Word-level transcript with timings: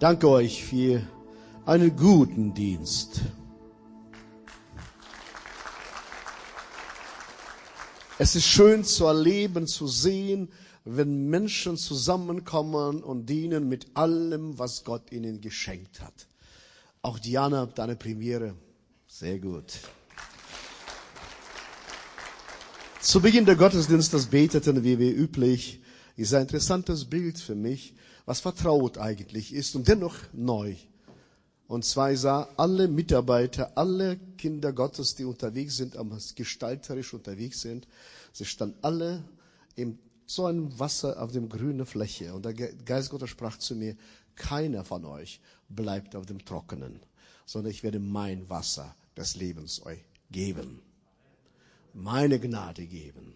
Danke 0.00 0.28
euch 0.28 0.62
für 0.62 1.02
einen 1.66 1.96
guten 1.96 2.54
Dienst. 2.54 3.20
Es 8.16 8.36
ist 8.36 8.46
schön 8.46 8.84
zu 8.84 9.06
erleben, 9.06 9.66
zu 9.66 9.88
sehen, 9.88 10.52
wenn 10.84 11.28
Menschen 11.28 11.76
zusammenkommen 11.76 13.02
und 13.02 13.26
dienen 13.26 13.68
mit 13.68 13.88
allem, 13.96 14.56
was 14.56 14.84
Gott 14.84 15.10
ihnen 15.10 15.40
geschenkt 15.40 16.00
hat. 16.00 16.28
Auch 17.02 17.18
Diana, 17.18 17.66
deine 17.66 17.96
Premiere. 17.96 18.54
Sehr 19.08 19.40
gut. 19.40 19.72
Zu 23.00 23.20
Beginn 23.20 23.46
der 23.46 23.56
Gottesdienstes 23.56 24.26
beteten 24.26 24.84
wir 24.84 25.00
wie 25.00 25.10
üblich. 25.10 25.80
Ist 26.14 26.34
ein 26.34 26.42
interessantes 26.42 27.04
Bild 27.04 27.38
für 27.38 27.56
mich, 27.56 27.94
was 28.28 28.40
vertraut 28.40 28.98
eigentlich 28.98 29.54
ist 29.54 29.74
und 29.74 29.88
dennoch 29.88 30.14
neu. 30.34 30.74
Und 31.66 31.86
zwar 31.86 32.14
sah 32.14 32.46
alle 32.58 32.86
Mitarbeiter, 32.86 33.72
alle 33.74 34.18
Kinder 34.36 34.74
Gottes, 34.74 35.14
die 35.14 35.24
unterwegs 35.24 35.78
sind, 35.78 35.96
gestalterisch 36.36 37.14
unterwegs 37.14 37.62
sind, 37.62 37.88
sie 38.34 38.44
standen 38.44 38.76
alle 38.82 39.24
im 39.76 39.98
so 40.26 40.44
ein 40.44 40.78
Wasser 40.78 41.22
auf 41.22 41.32
dem 41.32 41.48
grünen 41.48 41.86
Fläche. 41.86 42.34
Und 42.34 42.44
der 42.44 42.52
Geist 42.52 43.08
Gottes 43.08 43.30
sprach 43.30 43.56
zu 43.56 43.74
mir, 43.74 43.96
keiner 44.36 44.84
von 44.84 45.06
euch 45.06 45.40
bleibt 45.70 46.14
auf 46.14 46.26
dem 46.26 46.44
Trockenen, 46.44 47.00
sondern 47.46 47.70
ich 47.70 47.82
werde 47.82 47.98
mein 47.98 48.50
Wasser 48.50 48.94
des 49.16 49.36
Lebens 49.36 49.86
euch 49.86 50.04
geben. 50.30 50.82
Meine 51.94 52.38
Gnade 52.38 52.84
geben. 52.84 53.32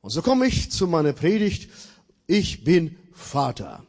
Und 0.00 0.10
so 0.10 0.22
komme 0.22 0.46
ich 0.46 0.70
zu 0.70 0.86
meiner 0.86 1.12
Predigt. 1.12 1.72
Ich 2.28 2.62
bin 2.62 2.94
Vater. 3.12 3.84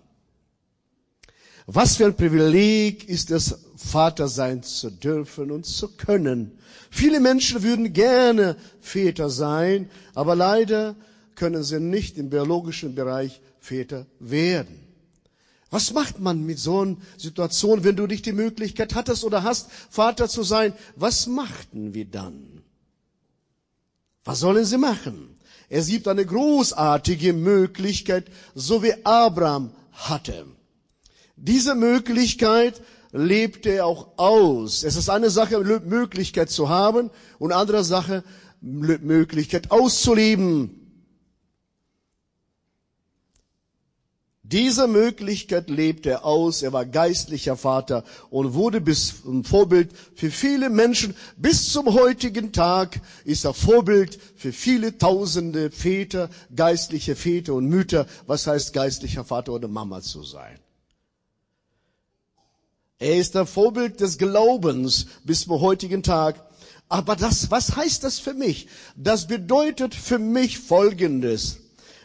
Was 1.71 1.97
für 1.97 2.05
ein 2.05 2.15
Privileg 2.15 3.07
ist 3.07 3.29
es, 3.29 3.55
Vater 3.75 4.27
sein 4.27 4.63
zu 4.63 4.89
dürfen 4.89 5.51
und 5.51 5.67
zu 5.67 5.89
können. 5.89 6.57
Viele 6.89 7.19
Menschen 7.19 7.61
würden 7.61 7.93
gerne 7.93 8.55
Väter 8.81 9.29
sein, 9.29 9.87
aber 10.15 10.35
leider 10.35 10.95
können 11.35 11.61
sie 11.61 11.79
nicht 11.79 12.17
im 12.17 12.31
biologischen 12.31 12.95
Bereich 12.95 13.39
Väter 13.59 14.07
werden. 14.19 14.79
Was 15.69 15.93
macht 15.93 16.19
man 16.19 16.43
mit 16.43 16.57
so 16.57 16.79
einer 16.79 16.97
Situation, 17.17 17.83
wenn 17.83 17.95
du 17.95 18.07
nicht 18.07 18.25
die 18.25 18.31
Möglichkeit 18.31 18.95
hattest 18.95 19.23
oder 19.23 19.43
hast, 19.43 19.69
Vater 19.91 20.27
zu 20.27 20.41
sein? 20.41 20.73
Was 20.95 21.27
machten 21.27 21.93
wir 21.93 22.05
dann? 22.05 22.63
Was 24.23 24.39
sollen 24.39 24.65
sie 24.65 24.79
machen? 24.79 25.35
Es 25.69 25.85
gibt 25.85 26.07
eine 26.07 26.25
großartige 26.25 27.33
Möglichkeit, 27.33 28.25
so 28.55 28.81
wie 28.81 28.95
Abraham 29.05 29.69
hatte. 29.91 30.47
Diese 31.41 31.73
Möglichkeit 31.73 32.81
lebte 33.11 33.69
er 33.69 33.85
auch 33.85 34.17
aus. 34.17 34.83
Es 34.83 34.95
ist 34.95 35.09
eine 35.09 35.29
Sache, 35.29 35.59
Möglichkeit 35.59 36.49
zu 36.49 36.69
haben 36.69 37.09
und 37.39 37.53
andere 37.53 37.83
Sache, 37.83 38.23
Möglichkeit 38.61 39.71
auszuleben. 39.71 40.75
Diese 44.43 44.87
Möglichkeit 44.87 45.69
lebte 45.69 46.09
er 46.09 46.25
aus. 46.25 46.63
Er 46.63 46.73
war 46.73 46.83
geistlicher 46.83 47.55
Vater 47.55 48.03
und 48.31 48.55
wurde 48.55 48.81
bis 48.81 49.23
ein 49.23 49.43
Vorbild 49.43 49.91
für 50.15 50.31
viele 50.31 50.69
Menschen. 50.69 51.15
Bis 51.37 51.71
zum 51.71 51.93
heutigen 51.93 52.51
Tag 52.51 52.99
ist 53.25 53.45
er 53.45 53.53
Vorbild 53.53 54.19
für 54.35 54.51
viele 54.51 54.97
tausende 54.97 55.69
Väter, 55.69 56.29
geistliche 56.53 57.15
Väter 57.15 57.53
und 57.53 57.67
Mütter. 57.67 58.07
Was 58.25 58.47
heißt 58.47 58.73
geistlicher 58.73 59.23
Vater 59.23 59.53
oder 59.53 59.67
Mama 59.67 60.01
zu 60.01 60.23
sein? 60.23 60.59
Er 62.99 63.17
ist 63.17 63.33
der 63.33 63.45
Vorbild 63.45 64.01
des 64.01 64.17
Glaubens 64.17 65.07
bis 65.23 65.41
zum 65.43 65.61
heutigen 65.61 66.03
Tag. 66.03 66.45
Aber 66.89 67.15
das, 67.15 67.49
was 67.49 67.75
heißt 67.77 68.03
das 68.03 68.19
für 68.19 68.33
mich? 68.33 68.67
Das 68.97 69.27
bedeutet 69.27 69.95
für 69.95 70.19
mich 70.19 70.59
Folgendes, 70.59 71.59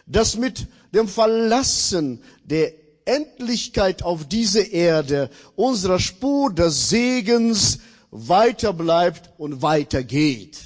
dass 0.06 0.37
mit 0.37 0.69
dem 0.94 1.09
Verlassen 1.09 2.22
der 2.44 2.72
Endlichkeit 3.06 4.05
auf 4.05 4.28
diese 4.28 4.62
Erde 4.62 5.31
unserer 5.56 5.99
Spur 5.99 6.53
des 6.53 6.91
Segens 6.91 7.81
weiter 8.11 8.72
bleibt 8.72 9.31
und 9.37 9.62
weitergeht. 9.62 10.59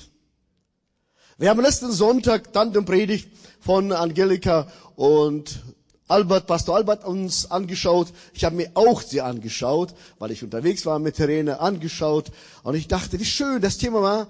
Wir 1.38 1.48
haben 1.48 1.60
letzten 1.62 1.90
Sonntag 1.90 2.52
dann 2.52 2.72
den 2.72 2.84
Predigt 2.84 3.30
von 3.60 3.92
Angelika 3.92 4.70
und 4.96 5.62
Albert, 6.08 6.46
Pastor 6.46 6.76
Albert 6.76 7.04
uns 7.04 7.50
angeschaut. 7.50 8.08
Ich 8.32 8.44
habe 8.44 8.56
mir 8.56 8.70
auch 8.74 9.02
sie 9.02 9.20
angeschaut, 9.20 9.94
weil 10.18 10.30
ich 10.30 10.42
unterwegs 10.42 10.86
war 10.86 10.98
mit 10.98 11.18
Helene 11.18 11.60
angeschaut. 11.60 12.32
Und 12.62 12.74
ich 12.74 12.88
dachte, 12.88 13.20
wie 13.20 13.24
schön 13.24 13.60
das 13.60 13.78
Thema 13.78 14.02
war, 14.02 14.26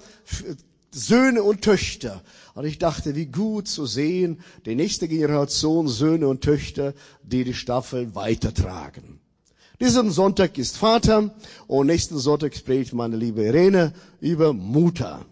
Söhne 0.90 1.42
und 1.42 1.62
Töchter. 1.62 2.22
Und 2.54 2.64
ich 2.64 2.78
dachte, 2.78 3.14
wie 3.14 3.26
gut 3.26 3.68
zu 3.68 3.86
sehen, 3.86 4.40
die 4.66 4.74
nächste 4.74 5.06
Generation 5.06 5.86
Söhne 5.86 6.28
und 6.28 6.42
Töchter, 6.42 6.94
die 7.22 7.44
die 7.44 7.54
Staffel 7.54 8.14
weitertragen. 8.14 9.20
Diesen 9.80 10.10
Sonntag 10.10 10.58
ist 10.58 10.76
Vater 10.76 11.32
und 11.68 11.86
nächsten 11.86 12.18
Sonntag 12.18 12.56
spricht 12.56 12.92
meine 12.92 13.16
liebe 13.16 13.44
Irene 13.44 13.92
über 14.20 14.52
Mutter. 14.52 15.24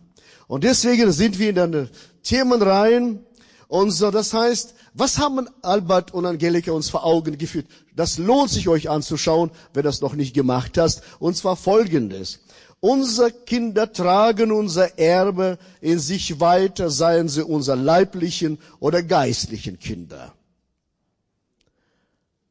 Und 0.46 0.62
deswegen 0.62 1.10
sind 1.10 1.40
wir 1.40 1.48
in 1.48 1.56
den 1.56 1.90
Themenreihen 2.22 3.24
und 3.68 3.90
so, 3.90 4.10
das 4.10 4.32
heißt, 4.32 4.74
was 4.94 5.18
haben 5.18 5.48
Albert 5.62 6.14
und 6.14 6.24
Angelika 6.24 6.72
uns 6.72 6.88
vor 6.88 7.04
Augen 7.04 7.36
geführt? 7.36 7.66
Das 7.94 8.18
lohnt 8.18 8.50
sich 8.50 8.68
euch 8.68 8.88
anzuschauen, 8.88 9.50
wenn 9.74 9.82
das 9.82 10.00
noch 10.00 10.14
nicht 10.14 10.34
gemacht 10.34 10.78
hast. 10.78 11.02
Und 11.18 11.36
zwar 11.36 11.56
folgendes. 11.56 12.40
Unsere 12.80 13.32
Kinder 13.32 13.92
tragen 13.92 14.52
unser 14.52 14.98
Erbe 14.98 15.58
in 15.80 15.98
sich 15.98 16.38
weiter, 16.38 16.90
seien 16.90 17.28
sie 17.28 17.42
unser 17.42 17.74
leiblichen 17.74 18.58
oder 18.78 19.02
geistlichen 19.02 19.78
Kinder. 19.80 20.35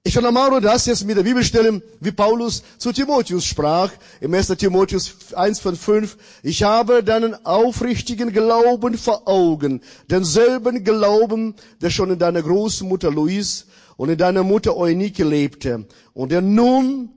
Ich 0.07 0.15
untermauere 0.15 0.61
das 0.61 0.85
jetzt 0.85 1.03
mit 1.03 1.17
der 1.17 1.23
Bibelstelle, 1.23 1.81
wie 1.99 2.11
Paulus 2.11 2.61
zu 2.77 2.91
Timotheus 2.91 3.43
sprach, 3.43 3.91
im 4.21 4.35
1. 4.35 4.49
Timotheus 4.49 5.33
1 5.33 5.59
von 5.59 5.75
5. 5.75 6.15
Ich 6.43 6.61
habe 6.61 7.03
deinen 7.03 7.43
aufrichtigen 7.43 8.31
Glauben 8.31 8.99
vor 8.99 9.27
Augen, 9.27 9.81
denselben 10.07 10.83
Glauben, 10.83 11.55
der 11.81 11.89
schon 11.89 12.11
in 12.11 12.19
deiner 12.19 12.43
Großmutter 12.43 13.09
Louise 13.09 13.63
und 13.97 14.09
in 14.09 14.19
deiner 14.19 14.43
Mutter 14.43 14.77
Eunike 14.77 15.23
lebte 15.23 15.87
und 16.13 16.31
der 16.31 16.41
nun, 16.41 17.09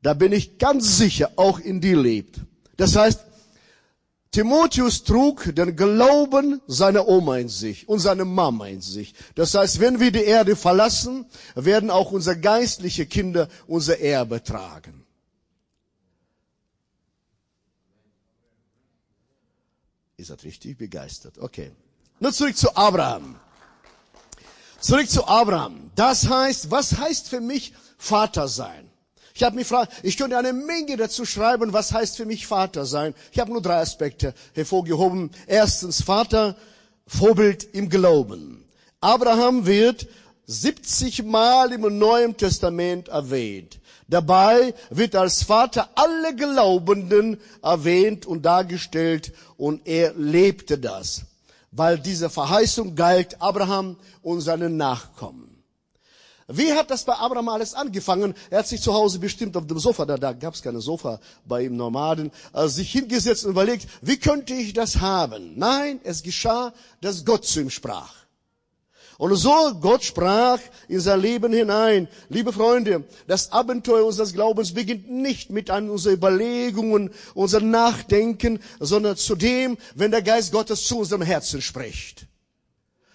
da 0.00 0.14
bin 0.14 0.32
ich 0.32 0.56
ganz 0.56 0.96
sicher, 0.96 1.32
auch 1.36 1.58
in 1.58 1.82
dir 1.82 1.98
lebt. 1.98 2.40
Das 2.78 2.96
heißt, 2.96 3.26
Timotheus 4.30 5.02
trug 5.02 5.52
den 5.56 5.74
Glauben 5.74 6.60
seiner 6.68 7.08
Oma 7.08 7.38
in 7.38 7.48
sich 7.48 7.88
und 7.88 7.98
seiner 7.98 8.24
Mama 8.24 8.68
in 8.68 8.80
sich. 8.80 9.14
Das 9.34 9.54
heißt, 9.54 9.80
wenn 9.80 9.98
wir 9.98 10.12
die 10.12 10.22
Erde 10.22 10.54
verlassen, 10.54 11.26
werden 11.56 11.90
auch 11.90 12.12
unsere 12.12 12.38
geistliche 12.38 13.06
Kinder 13.06 13.48
unser 13.66 13.98
Erbe 13.98 14.42
tragen. 14.42 15.04
Ihr 20.16 20.26
seid 20.26 20.44
richtig 20.44 20.78
begeistert. 20.78 21.38
Okay. 21.38 21.72
Nun 22.20 22.32
zurück 22.32 22.56
zu 22.56 22.76
Abraham. 22.76 23.40
Zurück 24.78 25.08
zu 25.08 25.26
Abraham. 25.26 25.90
Das 25.96 26.28
heißt, 26.28 26.70
was 26.70 26.98
heißt 26.98 27.28
für 27.28 27.40
mich 27.40 27.74
Vater 27.98 28.46
sein? 28.46 28.89
Ich 29.34 29.42
habe 29.42 29.56
mich 29.56 29.68
gefragt, 29.68 29.92
ich 30.02 30.16
könnte 30.16 30.36
eine 30.36 30.52
Menge 30.52 30.96
dazu 30.96 31.24
schreiben, 31.24 31.72
was 31.72 31.92
heißt 31.92 32.16
für 32.16 32.26
mich 32.26 32.46
Vater 32.46 32.84
sein. 32.84 33.14
Ich 33.32 33.38
habe 33.38 33.52
nur 33.52 33.62
drei 33.62 33.80
Aspekte 33.80 34.34
hervorgehoben. 34.54 35.30
Erstens 35.46 36.02
Vater, 36.02 36.56
Vorbild 37.06 37.64
im 37.72 37.88
Glauben. 37.88 38.64
Abraham 39.00 39.66
wird 39.66 40.08
70 40.46 41.24
Mal 41.24 41.72
im 41.72 41.98
Neuen 41.98 42.36
Testament 42.36 43.08
erwähnt. 43.08 43.80
Dabei 44.08 44.74
wird 44.90 45.14
als 45.14 45.44
Vater 45.44 45.88
alle 45.94 46.34
Glaubenden 46.34 47.40
erwähnt 47.62 48.26
und 48.26 48.42
dargestellt 48.42 49.32
und 49.56 49.86
er 49.86 50.12
lebte 50.14 50.78
das, 50.78 51.22
weil 51.70 51.98
diese 52.00 52.28
Verheißung 52.28 52.96
galt 52.96 53.40
Abraham 53.40 53.96
und 54.22 54.40
seinen 54.40 54.76
Nachkommen. 54.76 55.49
Wie 56.52 56.72
hat 56.72 56.90
das 56.90 57.04
bei 57.04 57.14
Abraham 57.14 57.48
alles 57.48 57.74
angefangen? 57.74 58.34
Er 58.50 58.60
hat 58.60 58.68
sich 58.68 58.82
zu 58.82 58.92
Hause 58.92 59.18
bestimmt 59.18 59.56
auf 59.56 59.66
dem 59.66 59.78
Sofa, 59.78 60.04
da, 60.04 60.16
da 60.16 60.32
gab 60.32 60.54
es 60.54 60.62
keine 60.62 60.80
Sofa 60.80 61.20
bei 61.46 61.62
ihm 61.62 61.76
Nomaden, 61.76 62.32
äh, 62.52 62.66
sich 62.66 62.90
hingesetzt 62.90 63.44
und 63.44 63.52
überlegt, 63.52 63.86
wie 64.02 64.16
könnte 64.16 64.54
ich 64.54 64.72
das 64.72 65.00
haben? 65.00 65.52
Nein, 65.56 66.00
es 66.02 66.22
geschah, 66.22 66.72
dass 67.00 67.24
Gott 67.24 67.44
zu 67.44 67.60
ihm 67.60 67.70
sprach. 67.70 68.12
Und 69.18 69.36
so 69.36 69.74
Gott 69.80 70.02
sprach 70.02 70.58
in 70.88 70.98
sein 70.98 71.20
Leben 71.20 71.52
hinein. 71.52 72.08
Liebe 72.30 72.54
Freunde, 72.54 73.04
das 73.26 73.52
Abenteuer 73.52 74.06
unseres 74.06 74.32
Glaubens 74.32 74.72
beginnt 74.72 75.10
nicht 75.10 75.50
mit 75.50 75.68
unseren 75.68 76.14
Überlegungen, 76.14 77.10
unserem 77.34 77.70
Nachdenken, 77.70 78.60
sondern 78.80 79.18
zudem, 79.18 79.76
wenn 79.94 80.10
der 80.10 80.22
Geist 80.22 80.52
Gottes 80.52 80.84
zu 80.84 81.00
unserem 81.00 81.20
Herzen 81.20 81.60
spricht. 81.60 82.26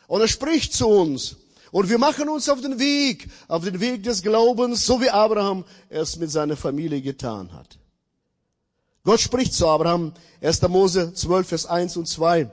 Und 0.07 0.21
er 0.21 0.27
spricht 0.27 0.73
zu 0.73 0.87
uns. 0.87 1.37
Und 1.75 1.89
wir 1.89 1.97
machen 1.97 2.29
uns 2.29 2.47
auf 2.47 2.61
den 2.61 2.79
Weg, 2.79 3.27
auf 3.49 3.65
den 3.65 3.81
Weg 3.81 4.01
des 4.01 4.21
Glaubens, 4.21 4.85
so 4.85 5.01
wie 5.01 5.09
Abraham 5.09 5.65
es 5.89 6.15
mit 6.15 6.31
seiner 6.31 6.55
Familie 6.55 7.01
getan 7.01 7.51
hat. 7.51 7.77
Gott 9.03 9.19
spricht 9.19 9.53
zu 9.53 9.67
Abraham, 9.67 10.13
1. 10.41 10.61
Mose 10.69 11.13
12, 11.13 11.45
Vers 11.45 11.65
1 11.65 11.97
und 11.97 12.07
2. 12.07 12.49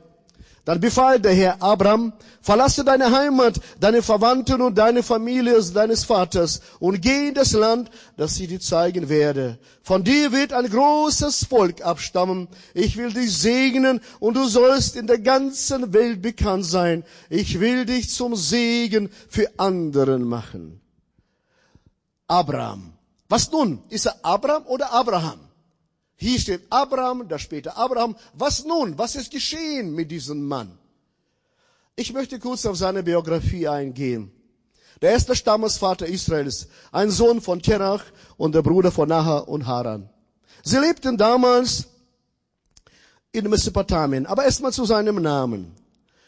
Dann 0.64 0.80
befahl 0.80 1.18
der 1.18 1.34
Herr 1.34 1.60
Abraham, 1.60 2.12
verlasse 2.40 2.84
deine 2.84 3.10
Heimat, 3.10 3.60
deine 3.80 4.00
Verwandten 4.00 4.60
und 4.60 4.78
deine 4.78 5.02
Familie 5.02 5.60
deines 5.60 6.04
Vaters 6.04 6.60
und 6.78 7.02
geh 7.02 7.28
in 7.28 7.34
das 7.34 7.52
Land, 7.52 7.90
das 8.16 8.38
ich 8.38 8.46
dir 8.46 8.60
zeigen 8.60 9.08
werde. 9.08 9.58
Von 9.82 10.04
dir 10.04 10.30
wird 10.30 10.52
ein 10.52 10.70
großes 10.70 11.46
Volk 11.46 11.84
abstammen. 11.84 12.46
Ich 12.74 12.96
will 12.96 13.12
dich 13.12 13.36
segnen 13.36 14.00
und 14.20 14.36
du 14.36 14.46
sollst 14.46 14.94
in 14.94 15.08
der 15.08 15.18
ganzen 15.18 15.92
Welt 15.92 16.22
bekannt 16.22 16.64
sein. 16.64 17.02
Ich 17.28 17.58
will 17.58 17.84
dich 17.84 18.10
zum 18.10 18.36
Segen 18.36 19.10
für 19.28 19.48
anderen 19.56 20.22
machen. 20.22 20.80
Abraham. 22.28 22.92
Was 23.28 23.50
nun? 23.50 23.82
Ist 23.88 24.06
er 24.06 24.14
Abraham 24.22 24.64
oder 24.66 24.92
Abraham? 24.92 25.40
Hier 26.22 26.38
steht 26.38 26.62
Abraham, 26.70 27.26
da 27.26 27.36
später 27.36 27.76
Abraham. 27.76 28.14
Was 28.32 28.64
nun? 28.64 28.96
Was 28.96 29.16
ist 29.16 29.32
geschehen 29.32 29.92
mit 29.92 30.08
diesem 30.12 30.46
Mann? 30.46 30.78
Ich 31.96 32.12
möchte 32.12 32.38
kurz 32.38 32.64
auf 32.64 32.76
seine 32.76 33.02
Biografie 33.02 33.66
eingehen. 33.66 34.30
Der 35.00 35.10
erste 35.10 35.34
Stammesvater 35.34 36.06
Israels, 36.06 36.68
ein 36.92 37.10
Sohn 37.10 37.40
von 37.40 37.60
Terach 37.60 38.04
und 38.36 38.54
der 38.54 38.62
Bruder 38.62 38.92
von 38.92 39.08
Nahar 39.08 39.48
und 39.48 39.66
Haran. 39.66 40.08
Sie 40.62 40.78
lebten 40.78 41.16
damals 41.16 41.88
in 43.32 43.50
Mesopotamien, 43.50 44.24
aber 44.26 44.44
erstmal 44.44 44.72
zu 44.72 44.84
seinem 44.84 45.16
Namen. 45.16 45.74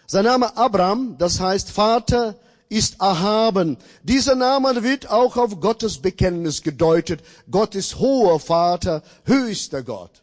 Sein 0.08 0.25
Name 0.25 0.56
Abraham, 0.56 1.17
das 1.19 1.38
heißt 1.38 1.70
Vater 1.70 2.35
ist 2.69 3.00
erhaben. 3.00 3.76
Dieser 4.02 4.34
Name 4.34 4.82
wird 4.82 5.11
auch 5.11 5.37
auf 5.37 5.61
Gottes 5.61 5.99
Bekenntnis 5.99 6.62
gedeutet. 6.62 7.22
Gott 7.50 7.75
ist 7.75 7.99
hoher 7.99 8.40
Vater, 8.40 9.02
höchster 9.25 9.82
Gott. 9.82 10.22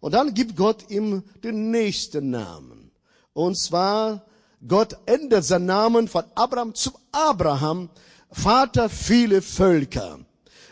Und 0.00 0.14
dann 0.14 0.34
gibt 0.34 0.56
Gott 0.56 0.90
ihm 0.90 1.22
den 1.44 1.70
nächsten 1.70 2.30
Namen. 2.30 2.90
Und 3.32 3.56
zwar, 3.56 4.24
Gott 4.66 4.96
ändert 5.06 5.44
seinen 5.44 5.66
Namen 5.66 6.08
von 6.08 6.24
Abraham 6.34 6.74
zu 6.74 6.90
Abraham, 7.12 7.88
Vater 8.30 8.88
viele 8.88 9.42
Völker. 9.42 10.18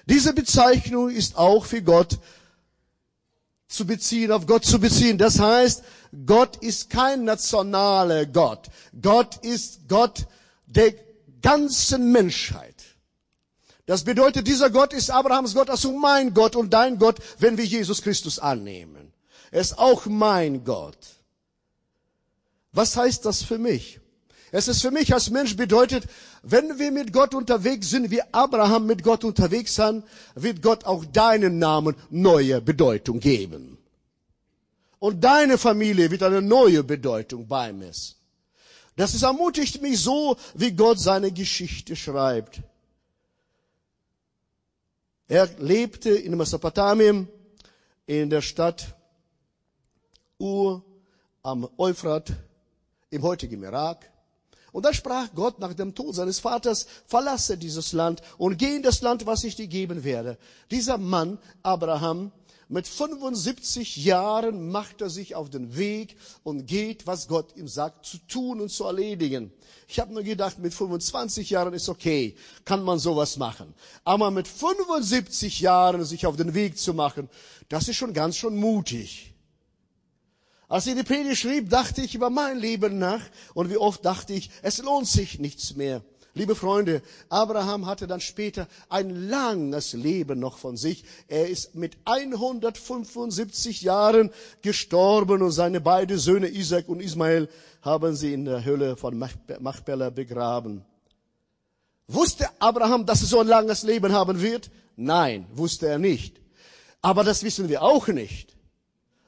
Diese 0.07 0.33
Bezeichnung 0.33 1.11
ist 1.11 1.37
auch 1.37 1.65
für 1.65 1.83
Gott 1.83 2.19
zu 3.69 3.87
beziehen, 3.87 4.33
auf 4.33 4.47
Gott 4.47 4.65
zu 4.65 4.81
beziehen. 4.81 5.17
Das 5.17 5.39
heißt, 5.39 5.85
Gott 6.27 6.57
ist 6.57 6.91
kein 6.91 7.25
nationaler 7.25 8.27
Gott. 8.27 8.69
Gott 9.01 9.37
ist 9.45 9.89
Gott 9.89 10.27
der 10.71 10.95
ganzen 11.43 12.13
Menschheit. 12.13 12.77
Das 13.87 14.05
bedeutet, 14.05 14.47
dieser 14.47 14.71
Gott 14.71 14.93
ist 14.93 15.11
Abrahams 15.11 15.55
Gott, 15.55 15.69
also 15.69 15.93
mein 15.93 16.33
Gott 16.33 16.55
und 16.55 16.73
dein 16.73 16.99
Gott, 16.99 17.19
wenn 17.39 17.59
wir 17.59 17.65
Jesus 17.65 18.03
Christus 18.03 18.39
annehmen. 18.39 19.13
Er 19.51 19.61
ist 19.61 19.79
auch 19.79 20.07
mein 20.07 20.65
Gott. 20.65 20.99
Was 22.73 22.97
heißt 22.97 23.25
das 23.27 23.43
für 23.43 23.59
mich? 23.59 23.99
Es 24.53 24.69
ist 24.69 24.83
für 24.83 24.91
mich 24.91 25.13
als 25.13 25.31
Mensch 25.31 25.57
bedeutet, 25.57 26.05
wenn 26.43 26.79
wir 26.79 26.93
mit 26.93 27.13
Gott 27.13 27.35
unterwegs 27.35 27.91
sind, 27.91 28.11
wie 28.11 28.23
Abraham 28.33 28.87
mit 28.87 29.03
Gott 29.03 29.25
unterwegs 29.25 29.75
sind, 29.75 30.05
wird 30.35 30.63
Gott 30.63 30.85
auch 30.85 31.05
deinen 31.05 31.59
Namen 31.59 31.97
neue 32.11 32.61
Bedeutung 32.61 33.19
geben. 33.19 33.79
Und 35.01 35.25
deine 35.25 35.57
Familie 35.57 36.11
wird 36.11 36.23
eine 36.23 36.43
neue 36.43 36.85
Bedeutung 36.85 37.49
beimessen. 37.49 38.20
Das 39.01 39.15
ist 39.15 39.23
ermutigt 39.23 39.81
mich 39.81 39.99
so, 39.99 40.37
wie 40.53 40.73
Gott 40.73 41.01
seine 41.01 41.33
Geschichte 41.33 41.97
schreibt. 41.97 42.61
Er 45.27 45.49
lebte 45.57 46.11
in 46.11 46.37
Mesopotamien, 46.37 47.27
in 48.05 48.29
der 48.29 48.43
Stadt 48.43 48.95
Ur 50.39 50.85
am 51.43 51.67
Euphrat, 51.79 52.31
im 53.09 53.23
heutigen 53.23 53.63
Irak. 53.63 54.05
Und 54.71 54.85
da 54.85 54.93
sprach 54.93 55.29
Gott 55.35 55.61
nach 55.61 55.73
dem 55.73 55.95
Tod 55.95 56.15
seines 56.15 56.39
Vaters, 56.39 56.87
verlasse 57.07 57.57
dieses 57.57 57.95
Land 57.95 58.21
und 58.37 58.59
geh 58.59 58.77
in 58.77 58.83
das 58.83 59.01
Land, 59.01 59.25
was 59.25 59.45
ich 59.45 59.57
dir 59.57 59.67
geben 59.67 60.05
werde. 60.05 60.37
Dieser 60.71 60.99
Mann, 60.99 61.39
Abraham, 61.63 62.33
mit 62.71 62.87
75 62.87 63.97
Jahren 63.97 64.71
macht 64.71 65.01
er 65.01 65.11
sich 65.11 65.35
auf 65.35 65.51
den 65.51 65.77
Weg 65.77 66.17
und 66.45 66.67
geht, 66.67 67.05
was 67.05 67.27
Gott 67.27 67.57
ihm 67.57 67.67
sagt, 67.67 68.07
zu 68.07 68.19
tun 68.29 68.61
und 68.61 68.71
zu 68.71 68.85
erledigen. 68.85 69.53
Ich 69.89 69.99
habe 69.99 70.15
nur 70.15 70.23
gedacht, 70.23 70.61
mit 70.61 70.73
25 70.73 71.51
Jahren 71.51 71.75
ist 71.75 71.89
okay, 71.89 72.37
kann 72.65 72.85
man 72.85 73.01
sowas 73.01 73.37
machen. 73.39 73.75
Aber 74.05 74.31
mit 74.31 74.47
75 74.47 75.59
Jahren 75.61 76.05
sich 76.05 76.27
auf 76.27 76.37
den 76.37 76.55
Weg 76.55 76.79
zu 76.79 76.95
machen, 76.95 77.29
das 77.69 77.89
ist 77.89 77.97
schon 77.97 78.15
ganz 78.15 78.37
schön 78.37 78.57
mutig. 78.57 79.35
Als 80.69 80.87
ich 80.87 80.95
die 80.95 81.03
Predigt 81.03 81.39
schrieb, 81.39 81.71
dachte 81.71 82.03
ich 82.03 82.15
über 82.15 82.31
mein 82.31 82.57
Leben 82.57 83.01
nach 83.01 83.23
und 83.55 83.69
wie 83.69 83.79
oft 83.79 84.05
dachte 84.05 84.33
ich, 84.33 84.49
es 84.63 84.79
lohnt 84.79 85.09
sich 85.09 85.41
nichts 85.41 85.75
mehr. 85.75 86.05
Liebe 86.35 86.55
Freunde, 86.55 87.03
Abraham 87.29 87.87
hatte 87.87 88.07
dann 88.07 88.21
später 88.21 88.69
ein 88.89 89.29
langes 89.29 89.95
Leben 89.95 90.39
noch 90.39 90.59
von 90.59 90.77
sich. 90.77 91.05
Er 91.27 91.49
ist 91.49 91.75
mit 91.75 91.97
175 92.05 93.83
Jahren 93.83 94.31
gestorben 94.63 95.43
und 95.43 95.51
seine 95.51 95.81
beiden 95.81 96.19
Söhne 96.19 96.49
Isaac 96.49 96.89
und 96.89 97.01
Ismael 97.01 97.49
haben 97.83 98.15
sie 98.15 98.33
in 98.33 98.45
der 98.45 98.65
Höhle 98.65 98.97
von 98.97 99.19
Machpelah 99.19 100.11
begraben. 100.11 100.85
Wusste 102.07 102.49
Abraham, 102.61 103.07
dass 103.07 103.23
er 103.23 103.27
so 103.29 103.41
ein 103.41 103.49
langes 103.49 103.83
Leben 103.83 104.13
haben 104.13 104.41
wird? 104.41 104.71
Nein, 104.97 105.47
wusste 105.53 105.89
er 105.89 105.99
nicht. 105.99 106.41
Aber 107.03 107.25
das 107.25 107.43
wissen 107.43 107.69
wir 107.69 107.83
auch 107.83 108.07
nicht, 108.09 108.57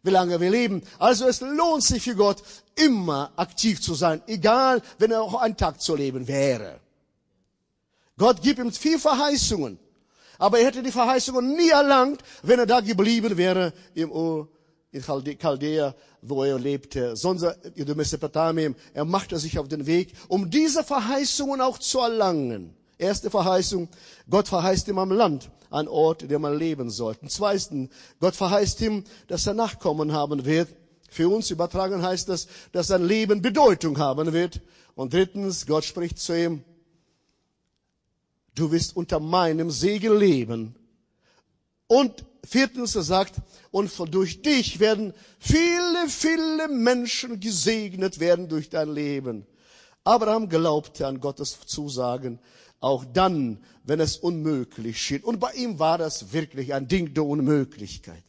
wie 0.02 0.10
lange 0.10 0.40
wir 0.40 0.50
leben. 0.50 0.82
Also 0.98 1.26
es 1.26 1.40
lohnt 1.40 1.82
sich 1.82 2.02
für 2.02 2.14
Gott, 2.14 2.42
immer 2.76 3.32
aktiv 3.36 3.80
zu 3.80 3.94
sein, 3.94 4.22
egal 4.26 4.82
wenn 4.98 5.10
er 5.10 5.22
auch 5.22 5.40
ein 5.40 5.56
Tag 5.56 5.80
zu 5.80 5.96
leben 5.96 6.28
wäre. 6.28 6.80
Gott 8.18 8.42
gibt 8.42 8.58
ihm 8.58 8.72
viel 8.72 8.98
Verheißungen. 8.98 9.78
Aber 10.38 10.58
er 10.58 10.66
hätte 10.66 10.82
die 10.82 10.90
Verheißungen 10.90 11.54
nie 11.54 11.70
erlangt, 11.70 12.22
wenn 12.42 12.58
er 12.58 12.66
da 12.66 12.80
geblieben 12.80 13.36
wäre 13.36 13.72
im 13.94 14.10
Ur, 14.10 14.48
in 14.90 15.02
Chaldea, 15.02 15.94
wo 16.20 16.44
er 16.44 16.58
lebte, 16.58 17.16
sondern 17.16 17.54
in 17.74 17.86
der 17.86 17.94
Mesopotamien. 17.94 18.74
Er 18.92 19.04
machte 19.04 19.38
sich 19.38 19.58
auf 19.58 19.68
den 19.68 19.86
Weg, 19.86 20.12
um 20.28 20.50
diese 20.50 20.84
Verheißungen 20.84 21.60
auch 21.60 21.78
zu 21.78 22.00
erlangen. 22.00 22.74
Erste 22.98 23.30
Verheißung, 23.30 23.88
Gott 24.28 24.48
verheißt 24.48 24.86
ihm 24.88 24.98
am 24.98 25.10
Land, 25.10 25.50
ein 25.70 25.88
Ort, 25.88 26.22
in 26.22 26.28
dem 26.28 26.42
man 26.42 26.56
leben 26.56 26.90
sollte. 26.90 27.26
Zweitens, 27.28 27.90
Gott 28.20 28.36
verheißt 28.36 28.80
ihm, 28.82 29.04
dass 29.28 29.46
er 29.46 29.54
Nachkommen 29.54 30.12
haben 30.12 30.44
wird. 30.44 30.68
Für 31.10 31.28
uns 31.28 31.50
übertragen 31.50 32.02
heißt 32.02 32.28
das, 32.28 32.46
dass 32.72 32.88
sein 32.88 33.04
Leben 33.04 33.42
Bedeutung 33.42 33.98
haben 33.98 34.32
wird. 34.32 34.60
Und 34.94 35.12
drittens, 35.14 35.66
Gott 35.66 35.84
spricht 35.84 36.18
zu 36.18 36.38
ihm, 36.38 36.64
du 38.54 38.70
wirst 38.70 38.96
unter 38.96 39.20
meinem 39.20 39.70
Segen 39.70 40.18
leben. 40.18 40.74
Und 41.86 42.24
viertens, 42.44 42.94
er 42.96 43.02
sagt, 43.02 43.36
und 43.70 43.90
durch 44.14 44.42
dich 44.42 44.80
werden 44.80 45.12
viele, 45.38 46.08
viele 46.08 46.68
Menschen 46.68 47.40
gesegnet 47.40 48.18
werden 48.20 48.48
durch 48.48 48.68
dein 48.68 48.92
Leben. 48.92 49.46
Abraham 50.04 50.48
glaubte 50.48 51.06
an 51.06 51.20
Gottes 51.20 51.58
Zusagen, 51.66 52.40
auch 52.80 53.04
dann, 53.04 53.62
wenn 53.84 54.00
es 54.00 54.16
unmöglich 54.16 55.00
schien. 55.00 55.22
Und 55.22 55.38
bei 55.38 55.52
ihm 55.52 55.78
war 55.78 55.98
das 55.98 56.32
wirklich 56.32 56.74
ein 56.74 56.88
Ding 56.88 57.14
der 57.14 57.24
Unmöglichkeit. 57.24 58.24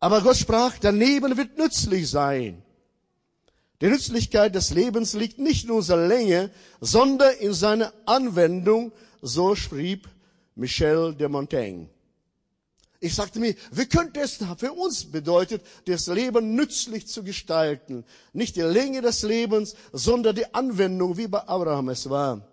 Aber 0.00 0.20
Gott 0.22 0.36
sprach, 0.36 0.78
daneben 0.78 1.36
wird 1.36 1.58
nützlich 1.58 2.08
sein. 2.08 2.62
Die 3.80 3.86
Nützlichkeit 3.86 4.54
des 4.54 4.70
Lebens 4.70 5.14
liegt 5.14 5.38
nicht 5.38 5.64
in 5.64 5.70
unserer 5.70 6.06
Länge, 6.06 6.50
sondern 6.80 7.36
in 7.36 7.52
seiner 7.54 7.92
Anwendung, 8.06 8.92
so 9.22 9.54
schrieb 9.54 10.08
Michel 10.56 11.14
de 11.14 11.28
Montaigne. 11.28 11.88
Ich 13.00 13.14
sagte 13.14 13.38
mir, 13.38 13.54
wie 13.70 13.86
könnte 13.86 14.20
es 14.20 14.38
für 14.56 14.72
uns 14.72 15.04
bedeutet, 15.04 15.62
das 15.86 16.08
Leben 16.08 16.56
nützlich 16.56 17.06
zu 17.06 17.22
gestalten? 17.22 18.04
Nicht 18.32 18.56
die 18.56 18.62
Länge 18.62 19.02
des 19.02 19.22
Lebens, 19.22 19.76
sondern 19.92 20.34
die 20.34 20.52
Anwendung, 20.52 21.16
wie 21.16 21.28
bei 21.28 21.46
Abraham 21.46 21.90
es 21.90 22.10
war. 22.10 22.44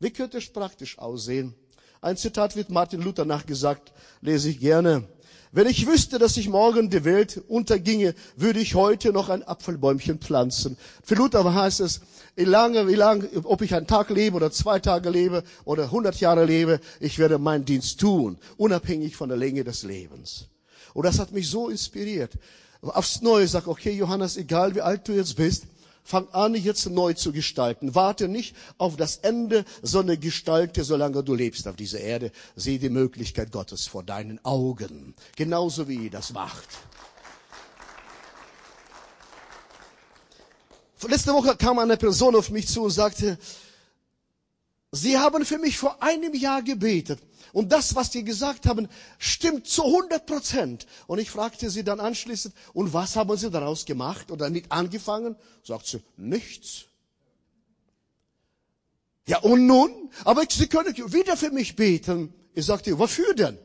Wie 0.00 0.10
könnte 0.10 0.38
es 0.38 0.52
praktisch 0.52 0.98
aussehen? 0.98 1.54
Ein 2.00 2.16
Zitat 2.16 2.56
wird 2.56 2.70
Martin 2.70 3.02
Luther 3.02 3.24
nachgesagt, 3.24 3.92
lese 4.20 4.48
ich 4.48 4.58
gerne. 4.58 5.08
Wenn 5.54 5.66
ich 5.66 5.86
wüsste, 5.86 6.18
dass 6.18 6.38
ich 6.38 6.48
morgen 6.48 6.88
die 6.88 7.04
Welt 7.04 7.42
unterginge, 7.46 8.14
würde 8.36 8.58
ich 8.58 8.74
heute 8.74 9.12
noch 9.12 9.28
ein 9.28 9.42
Apfelbäumchen 9.42 10.18
pflanzen. 10.18 10.78
Für 11.04 11.14
Luther 11.14 11.52
heißt 11.52 11.80
es, 11.80 12.00
wie 12.36 12.44
lange, 12.44 12.88
wie 12.88 12.94
lange, 12.94 13.28
ob 13.44 13.60
ich 13.60 13.74
einen 13.74 13.86
Tag 13.86 14.08
lebe 14.08 14.34
oder 14.36 14.50
zwei 14.50 14.78
Tage 14.78 15.10
lebe 15.10 15.44
oder 15.66 15.90
hundert 15.90 16.18
Jahre 16.20 16.46
lebe, 16.46 16.80
ich 17.00 17.18
werde 17.18 17.36
meinen 17.36 17.66
Dienst 17.66 18.00
tun, 18.00 18.38
unabhängig 18.56 19.14
von 19.14 19.28
der 19.28 19.36
Länge 19.36 19.62
des 19.62 19.82
Lebens. 19.82 20.46
Und 20.94 21.04
das 21.04 21.18
hat 21.18 21.32
mich 21.32 21.50
so 21.50 21.68
inspiriert. 21.68 22.32
Aufs 22.80 23.20
Neue 23.20 23.46
sag, 23.46 23.66
okay, 23.66 23.92
Johannes, 23.92 24.38
egal 24.38 24.74
wie 24.74 24.80
alt 24.80 25.06
du 25.06 25.12
jetzt 25.12 25.36
bist, 25.36 25.64
Fang 26.04 26.28
an, 26.30 26.54
jetzt 26.54 26.88
neu 26.90 27.14
zu 27.14 27.32
gestalten. 27.32 27.94
Warte 27.94 28.28
nicht 28.28 28.56
auf 28.76 28.96
das 28.96 29.18
Ende, 29.18 29.64
sondern 29.82 30.20
gestalte, 30.20 30.84
solange 30.84 31.22
du 31.22 31.34
lebst 31.34 31.68
auf 31.68 31.76
dieser 31.76 32.00
Erde. 32.00 32.32
Sieh 32.56 32.78
die 32.78 32.90
Möglichkeit 32.90 33.52
Gottes 33.52 33.86
vor 33.86 34.02
deinen 34.02 34.44
Augen. 34.44 35.14
Genauso 35.36 35.88
wie 35.88 36.10
das 36.10 36.32
macht. 36.32 36.68
Letzte 41.08 41.32
Woche 41.32 41.56
kam 41.56 41.78
eine 41.78 41.96
Person 41.96 42.36
auf 42.36 42.50
mich 42.50 42.68
zu 42.68 42.84
und 42.84 42.90
sagte, 42.90 43.36
Sie 44.94 45.18
haben 45.18 45.46
für 45.46 45.58
mich 45.58 45.78
vor 45.78 46.02
einem 46.02 46.34
Jahr 46.34 46.62
gebetet. 46.62 47.18
Und 47.54 47.72
das, 47.72 47.94
was 47.94 48.12
Sie 48.12 48.24
gesagt 48.24 48.66
haben, 48.66 48.88
stimmt 49.18 49.66
zu 49.66 49.84
100 49.84 50.26
Prozent. 50.26 50.86
Und 51.06 51.18
ich 51.18 51.30
fragte 51.30 51.70
sie 51.70 51.82
dann 51.82 51.98
anschließend, 51.98 52.54
und 52.74 52.92
was 52.92 53.16
haben 53.16 53.36
Sie 53.38 53.50
daraus 53.50 53.86
gemacht 53.86 54.30
oder 54.30 54.50
nicht 54.50 54.70
angefangen? 54.70 55.34
Sagt 55.64 55.86
sie, 55.86 56.02
nichts. 56.18 56.84
Ja, 59.26 59.38
und 59.38 59.66
nun? 59.66 60.10
Aber 60.24 60.44
Sie 60.50 60.66
können 60.66 60.94
wieder 60.94 61.38
für 61.38 61.50
mich 61.50 61.74
beten. 61.74 62.34
Ich 62.54 62.66
sagte, 62.66 62.98
wofür 62.98 63.34
denn? 63.34 63.58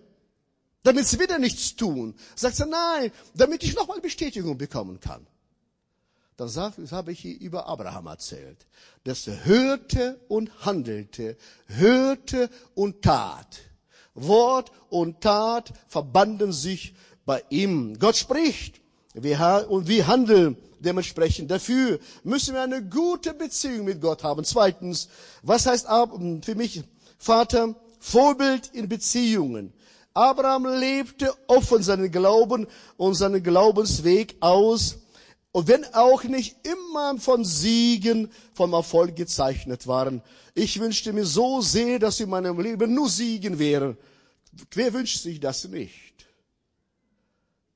Damit 0.83 1.07
Sie 1.07 1.19
wieder 1.19 1.39
nichts 1.39 1.75
tun. 1.75 2.15
Sagt 2.35 2.55
sie, 2.55 2.65
nein, 2.65 3.11
damit 3.35 3.63
ich 3.63 3.75
nochmal 3.75 3.99
Bestätigung 3.99 4.57
bekommen 4.57 5.01
kann 5.01 5.27
dann 6.37 6.49
habe 6.91 7.11
ich 7.11 7.19
hier 7.19 7.39
über 7.39 7.67
Abraham 7.67 8.07
erzählt, 8.07 8.67
dass 9.03 9.27
er 9.27 9.43
hörte 9.45 10.19
und 10.27 10.51
handelte, 10.65 11.35
hörte 11.65 12.49
und 12.75 13.01
tat. 13.01 13.59
Wort 14.13 14.71
und 14.89 15.21
Tat 15.21 15.73
verbanden 15.87 16.51
sich 16.51 16.93
bei 17.25 17.43
ihm. 17.49 17.97
Gott 17.99 18.15
spricht 18.15 18.81
und 19.13 19.23
wir 19.87 20.07
handeln 20.07 20.57
dementsprechend. 20.79 21.49
Dafür 21.49 21.99
müssen 22.23 22.53
wir 22.53 22.61
eine 22.61 22.83
gute 22.83 23.33
Beziehung 23.33 23.85
mit 23.85 24.01
Gott 24.01 24.23
haben. 24.23 24.43
Zweitens, 24.43 25.09
was 25.41 25.65
heißt 25.65 25.87
für 25.87 26.55
mich, 26.55 26.83
Vater, 27.17 27.75
Vorbild 27.99 28.69
in 28.73 28.87
Beziehungen. 28.87 29.73
Abraham 30.13 30.65
lebte 30.65 31.31
offen 31.47 31.83
seinen 31.83 32.11
Glauben 32.11 32.67
und 32.95 33.15
seinen 33.15 33.41
Glaubensweg 33.43 34.35
aus 34.39 34.97
und 35.57 35.67
wenn 35.67 35.91
auch 35.95 36.23
nicht 36.23 36.55
immer 36.67 37.17
von 37.17 37.43
Siegen, 37.43 38.31
vom 38.53 38.73
Erfolg 38.73 39.15
gezeichnet 39.15 39.87
waren. 39.87 40.21
Ich 40.53 40.79
wünschte 40.79 41.13
mir 41.13 41.25
so 41.25 41.61
sehr, 41.61 41.97
dass 41.97 42.19
in 42.19 42.29
meinem 42.29 42.59
Leben 42.59 42.93
nur 42.93 43.09
Siegen 43.09 43.57
wären. 43.57 43.97
Wer 44.75 44.93
wünscht 44.93 45.19
sich 45.19 45.39
das 45.39 45.67
nicht? 45.67 46.13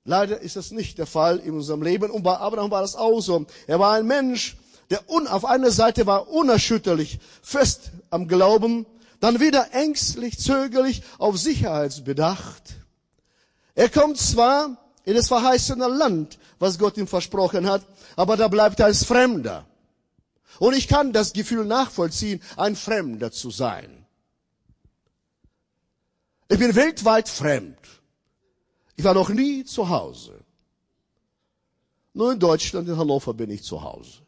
Leider 0.06 0.42
ist 0.42 0.58
das 0.58 0.70
nicht 0.70 1.00
der 1.00 1.08
Fall 1.08 1.40
in 1.40 1.56
unserem 1.56 1.82
Leben. 1.82 2.12
Und 2.12 2.22
bei 2.22 2.38
Abraham 2.38 2.70
war 2.70 2.82
das 2.82 2.96
auch 2.96 3.20
so. 3.20 3.48
Er 3.66 3.80
war 3.80 3.94
ein 3.94 4.06
Mensch, 4.06 4.58
der 4.92 5.02
auf 5.10 5.44
einer 5.44 5.72
Seite 5.72 6.06
war 6.06 6.30
unerschütterlich, 6.30 7.18
fest 7.42 7.94
am 8.12 8.28
Glauben, 8.28 8.86
dann 9.22 9.40
wieder 9.40 9.74
ängstlich, 9.74 10.38
zögerlich, 10.38 11.02
auf 11.18 11.36
Sicherheitsbedacht. 11.40 12.76
Er 13.74 13.90
kommt 13.90 14.20
zwar 14.20 14.78
in 15.04 15.16
das 15.16 15.30
verheißene 15.30 15.88
Land, 15.88 16.38
was 16.62 16.78
Gott 16.78 16.96
ihm 16.98 17.08
versprochen 17.08 17.68
hat, 17.68 17.86
aber 18.16 18.38
da 18.38 18.48
bleibt 18.48 18.80
er 18.80 18.86
als 18.86 19.04
Fremder. 19.04 19.66
Und 20.60 20.76
ich 20.76 20.88
kann 20.88 21.12
das 21.12 21.34
Gefühl 21.34 21.66
nachvollziehen, 21.66 22.42
ein 22.56 22.76
Fremder 22.76 23.32
zu 23.32 23.50
sein. 23.50 24.06
Ich 26.50 26.60
bin 26.60 26.76
weltweit 26.76 27.30
fremd. 27.30 27.80
Ich 28.96 29.04
war 29.04 29.16
noch 29.16 29.30
nie 29.30 29.66
zu 29.66 29.90
Hause. 29.90 30.40
Nur 32.14 32.34
in 32.34 32.40
Deutschland, 32.40 32.88
in 32.90 32.98
Hannover 32.98 33.34
bin 33.34 33.50
ich 33.50 33.64
zu 33.64 33.82
Hause. 33.82 34.20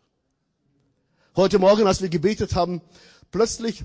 Heute 1.35 1.59
Morgen, 1.59 1.85
als 1.85 2.01
wir 2.01 2.09
gebetet 2.09 2.55
haben, 2.55 2.81
plötzlich 3.29 3.83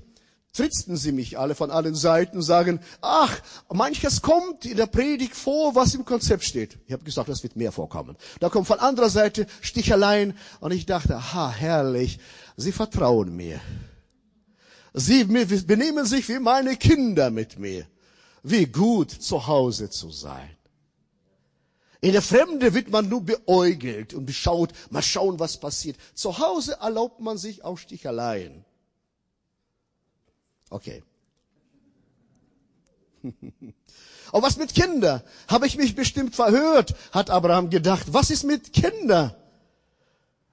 tritzten 0.52 0.96
sie 0.96 1.12
mich 1.12 1.38
alle 1.38 1.54
von 1.54 1.70
allen 1.70 1.94
Seiten 1.94 2.38
und 2.38 2.42
sagen, 2.42 2.80
ach, 3.00 3.40
manches 3.72 4.22
kommt 4.22 4.64
in 4.64 4.76
der 4.76 4.86
Predigt 4.86 5.36
vor, 5.36 5.74
was 5.74 5.94
im 5.94 6.04
Konzept 6.04 6.44
steht. 6.44 6.78
Ich 6.86 6.92
habe 6.92 7.04
gesagt, 7.04 7.28
das 7.28 7.42
wird 7.42 7.56
mehr 7.56 7.72
vorkommen. 7.72 8.16
Da 8.40 8.48
kommt 8.48 8.66
von 8.66 8.80
anderer 8.80 9.10
Seite 9.10 9.46
Sticheleien 9.60 10.36
und 10.60 10.72
ich 10.72 10.86
dachte, 10.86 11.32
ha, 11.32 11.50
herrlich, 11.50 12.18
sie 12.56 12.72
vertrauen 12.72 13.36
mir. 13.36 13.60
Sie 14.94 15.24
benehmen 15.24 16.06
sich 16.06 16.28
wie 16.28 16.40
meine 16.40 16.76
Kinder 16.76 17.30
mit 17.30 17.58
mir. 17.58 17.86
Wie 18.42 18.66
gut, 18.66 19.10
zu 19.10 19.46
Hause 19.46 19.90
zu 19.90 20.10
sein. 20.10 20.50
In 22.00 22.12
der 22.12 22.22
Fremde 22.22 22.74
wird 22.74 22.90
man 22.90 23.08
nur 23.08 23.22
beäugelt 23.22 24.14
und 24.14 24.24
beschaut, 24.24 24.72
mal 24.90 25.02
schauen, 25.02 25.40
was 25.40 25.58
passiert. 25.58 25.96
Zu 26.14 26.38
Hause 26.38 26.78
erlaubt 26.80 27.20
man 27.20 27.38
sich 27.38 27.64
auch 27.64 27.76
Sticheleien. 27.76 28.64
Okay. 30.70 31.02
Aber 34.32 34.46
was 34.46 34.56
mit 34.56 34.74
Kinder? 34.74 35.24
Habe 35.48 35.66
ich 35.66 35.76
mich 35.76 35.94
bestimmt 35.94 36.34
verhört, 36.34 36.94
hat 37.12 37.30
Abraham 37.30 37.70
gedacht. 37.70 38.06
Was 38.12 38.30
ist 38.30 38.44
mit 38.44 38.72
Kinder? 38.72 39.36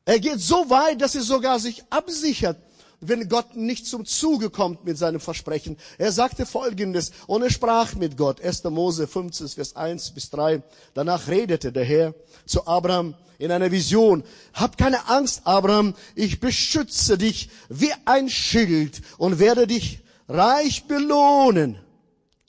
Er 0.05 0.19
geht 0.19 0.39
so 0.39 0.69
weit, 0.69 1.01
dass 1.01 1.15
er 1.15 1.23
sogar 1.23 1.59
sich 1.59 1.83
absichert, 1.89 2.57
wenn 3.01 3.27
Gott 3.27 3.55
nicht 3.55 3.87
zum 3.87 4.05
Zuge 4.05 4.49
kommt 4.49 4.85
mit 4.85 4.97
seinem 4.97 5.19
Versprechen. 5.19 5.77
Er 5.97 6.11
sagte 6.11 6.45
Folgendes, 6.45 7.11
und 7.27 7.41
er 7.41 7.49
sprach 7.49 7.95
mit 7.95 8.15
Gott. 8.15 8.39
1. 8.41 8.63
Mose 8.65 9.07
15, 9.07 9.49
Vers 9.49 9.75
1 9.75 10.11
bis 10.11 10.29
3. 10.29 10.61
Danach 10.93 11.27
redete 11.27 11.71
der 11.71 11.83
Herr 11.83 12.13
zu 12.45 12.65
Abraham 12.67 13.15
in 13.39 13.51
einer 13.51 13.71
Vision. 13.71 14.23
Hab 14.53 14.77
keine 14.77 15.09
Angst, 15.09 15.41
Abraham, 15.43 15.95
ich 16.13 16.39
beschütze 16.39 17.17
dich 17.17 17.49
wie 17.67 17.91
ein 18.05 18.29
Schild 18.29 19.01
und 19.17 19.39
werde 19.39 19.67
dich 19.67 19.99
reich 20.27 20.85
belohnen. 20.85 21.77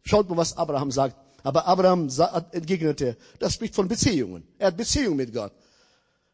Schaut 0.05 0.29
mal, 0.29 0.37
was 0.37 0.57
Abraham 0.57 0.91
sagt. 0.91 1.17
Aber 1.43 1.67
Abraham 1.67 2.09
entgegnete, 2.51 3.17
das 3.39 3.55
spricht 3.55 3.75
von 3.75 3.87
Beziehungen. 3.87 4.47
Er 4.59 4.69
hat 4.69 4.77
Beziehung 4.77 5.17
mit 5.17 5.33
Gott. 5.33 5.53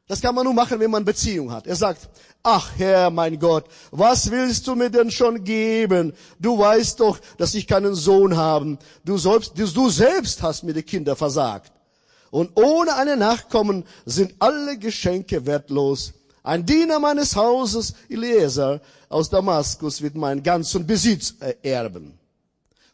Das 0.08 0.20
kann 0.20 0.34
man 0.34 0.44
nur 0.44 0.54
machen, 0.54 0.80
wenn 0.80 0.90
man 0.90 1.04
Beziehung 1.04 1.52
hat. 1.52 1.66
Er 1.66 1.76
sagt, 1.76 2.08
ach 2.42 2.70
Herr, 2.76 3.10
mein 3.10 3.38
Gott, 3.38 3.64
was 3.90 4.30
willst 4.30 4.66
du 4.66 4.74
mir 4.74 4.90
denn 4.90 5.10
schon 5.10 5.44
geben? 5.44 6.12
Du 6.38 6.58
weißt 6.58 7.00
doch, 7.00 7.18
dass 7.38 7.54
ich 7.54 7.66
keinen 7.66 7.94
Sohn 7.94 8.36
habe. 8.36 8.78
Du, 9.04 9.16
sollst, 9.16 9.52
du 9.56 9.90
selbst 9.90 10.42
hast 10.42 10.64
mir 10.64 10.74
die 10.74 10.82
Kinder 10.82 11.14
versagt. 11.14 11.72
Und 12.30 12.50
ohne 12.56 12.96
eine 12.96 13.16
Nachkommen 13.16 13.84
sind 14.04 14.34
alle 14.38 14.78
Geschenke 14.78 15.46
wertlos. 15.46 16.14
Ein 16.42 16.66
Diener 16.66 16.98
meines 16.98 17.36
Hauses, 17.36 17.94
Eliezer 18.08 18.80
aus 19.12 19.30
Damaskus, 19.30 20.02
wird 20.02 20.14
meinen 20.14 20.42
ganzen 20.42 20.86
Besitz 20.86 21.34
erben. 21.62 22.18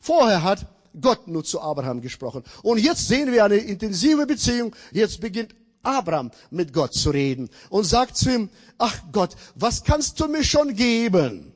Vorher 0.01 0.43
hat 0.43 0.67
Gott 1.01 1.29
nur 1.29 1.45
zu 1.45 1.61
Abraham 1.61 2.01
gesprochen. 2.01 2.43
Und 2.63 2.79
jetzt 2.79 3.07
sehen 3.09 3.31
wir 3.33 3.45
eine 3.45 3.57
intensive 3.57 4.27
Beziehung. 4.27 4.75
Jetzt 4.93 5.21
beginnt 5.21 5.55
Abraham 5.83 6.31
mit 6.51 6.73
Gott 6.73 6.95
zu 6.95 7.11
reden 7.11 7.49
und 7.71 7.85
sagt 7.85 8.17
zu 8.17 8.31
ihm, 8.33 8.49
ach 8.79 8.97
Gott, 9.13 9.31
was 9.55 9.85
kannst 9.85 10.19
du 10.21 10.29
mir 10.29 10.45
schon 10.45 10.75
geben? 10.75 11.53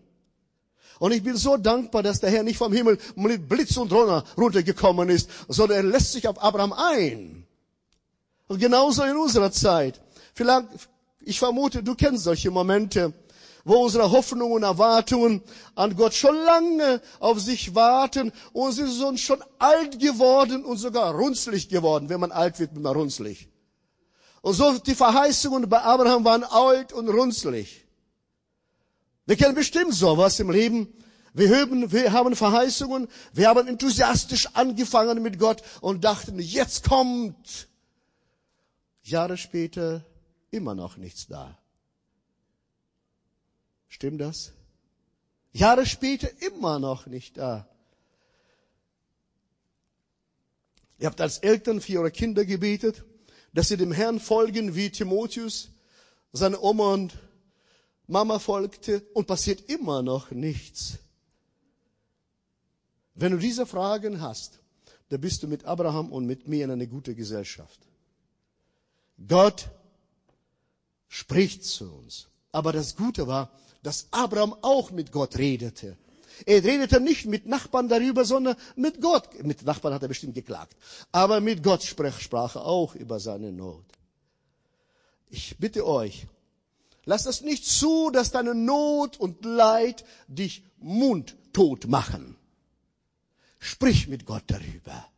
Und 0.99 1.13
ich 1.13 1.23
bin 1.23 1.37
so 1.37 1.57
dankbar, 1.57 2.05
dass 2.05 2.21
der 2.21 2.31
Herr 2.31 2.45
nicht 2.45 2.59
vom 2.59 2.73
Himmel 2.73 2.97
mit 3.17 3.49
Blitz 3.49 3.77
und 3.77 3.91
Donner 3.91 4.25
runtergekommen 4.37 5.09
ist, 5.09 5.29
sondern 5.49 5.79
er 5.79 5.91
lässt 5.91 6.13
sich 6.13 6.29
auf 6.29 6.41
Abraham 6.41 6.73
ein. 6.73 7.45
Und 8.47 8.61
genauso 8.61 9.03
in 9.03 9.17
unserer 9.17 9.51
Zeit. 9.51 10.01
Vielleicht, 10.35 10.69
ich 11.21 11.39
vermute, 11.41 11.83
du 11.83 11.95
kennst 11.97 12.25
solche 12.25 12.51
Momente, 12.51 13.13
wo 13.65 13.77
unsere 13.77 14.11
Hoffnungen 14.11 14.55
und 14.55 14.63
Erwartungen 14.63 15.43
an 15.75 15.97
Gott 15.97 16.15
schon 16.15 16.35
lange 16.35 17.01
auf 17.21 17.41
sich 17.41 17.75
warten 17.75 18.33
und 18.53 18.73
sie 18.73 18.91
sind 18.91 19.21
schon 19.21 19.43
alt 19.59 19.99
geworden 20.01 20.65
und 20.65 20.79
sogar 20.79 21.15
runzlig 21.15 21.69
geworden. 21.69 22.09
Wenn 22.09 22.21
man 22.21 22.33
alt 22.33 22.59
wird, 22.59 22.75
wird 22.75 22.83
man 22.83 22.95
runzlig. 22.95 23.49
Und 24.41 24.55
so 24.55 24.77
die 24.79 24.95
Verheißungen 24.95 25.69
bei 25.69 25.81
Abraham 25.83 26.25
waren 26.25 26.45
alt 26.45 26.93
und 26.93 27.09
runzlig. 27.09 27.87
Wir 29.27 29.37
kennen 29.37 29.55
bestimmt 29.55 29.95
sowas 29.95 30.41
im 30.41 30.51
Leben. 30.51 30.93
Wir, 31.33 31.49
hören, 31.49 31.91
wir 31.93 32.13
haben 32.13 32.37
Verheißungen, 32.37 33.09
wir 33.33 33.49
haben 33.49 33.67
enthusiastisch 33.67 34.49
angefangen 34.55 35.23
mit 35.23 35.39
Gott 35.39 35.63
und 35.81 36.05
dachten, 36.05 36.39
jetzt 36.39 36.87
kommt. 36.87 37.69
Jahre 39.03 39.37
später 39.39 40.05
immer 40.51 40.75
noch 40.75 40.99
nichts 40.99 41.27
da. 41.29 41.59
Stimmt 43.93 44.23
das? 44.23 44.53
Jahre 45.53 45.85
später 45.85 46.31
immer 46.41 46.79
noch 46.79 47.05
nicht 47.05 47.37
da. 47.37 47.69
Ihr 50.99 51.09
habt 51.09 51.21
als 51.21 51.39
Eltern 51.39 51.83
für 51.83 51.99
eure 51.99 52.11
Kinder 52.11 52.47
gebetet, 52.47 53.05
dass 53.53 53.69
sie 53.69 53.77
dem 53.77 53.93
Herrn 53.93 54.19
folgen, 54.19 54.75
wie 54.75 54.89
Timotheus, 54.89 55.69
seine 56.33 56.59
Oma 56.63 56.95
und 56.95 57.19
Mama 58.07 58.39
folgte, 58.39 59.03
und 59.13 59.27
passiert 59.27 59.69
immer 59.69 60.01
noch 60.01 60.31
nichts. 60.31 60.99
Wenn 63.15 63.33
du 63.33 63.39
diese 63.39 63.67
Fragen 63.67 64.23
hast, 64.23 64.61
dann 65.11 65.21
bist 65.21 65.43
du 65.43 65.49
mit 65.49 65.67
Abraham 65.67 66.11
und 66.11 66.25
mit 66.25 66.49
mir 66.49 66.65
in 66.65 66.71
einer 66.71 66.87
guten 66.87 67.15
Gesellschaft. 67.15 67.79
Gott 69.29 69.69
spricht 71.09 71.67
zu 71.67 71.93
uns. 71.93 72.29
Aber 72.53 72.73
das 72.73 72.97
Gute 72.97 73.27
war, 73.27 73.51
dass 73.83 74.07
Abraham 74.11 74.55
auch 74.63 74.91
mit 74.91 75.13
Gott 75.13 75.37
redete. 75.39 75.97
Er 76.47 76.65
redete 76.65 77.01
nicht 77.01 77.27
mit 77.27 77.47
Nachbarn 77.47 77.89
darüber, 77.89 78.25
sondern 78.25 78.57
mit 78.77 79.01
Gott. 79.01 79.43
Mit 79.45 79.63
Nachbarn 79.65 79.95
hat 79.95 80.03
er 80.03 80.09
bestimmt 80.09 80.35
geklagt. 80.35 80.77
Aber 81.13 81.41
mit 81.41 81.63
Gott 81.63 81.83
sprach 81.83 82.57
er 82.57 82.65
auch 82.65 82.95
über 82.95 83.21
seine 83.21 83.53
Not. 83.53 83.85
Ich 85.29 85.57
bitte 85.59 85.87
euch, 85.87 86.27
lass 87.05 87.27
es 87.27 87.41
nicht 87.43 87.65
zu, 87.65 88.11
dass 88.11 88.33
deine 88.33 88.55
Not 88.55 89.19
und 89.19 89.45
Leid 89.45 90.05
dich 90.29 90.65
mundtot 90.79 91.87
machen. 91.87 92.37
Sprich 93.59 94.09
mit 94.09 94.27
Gott 94.27 94.45
darüber. 94.49 95.12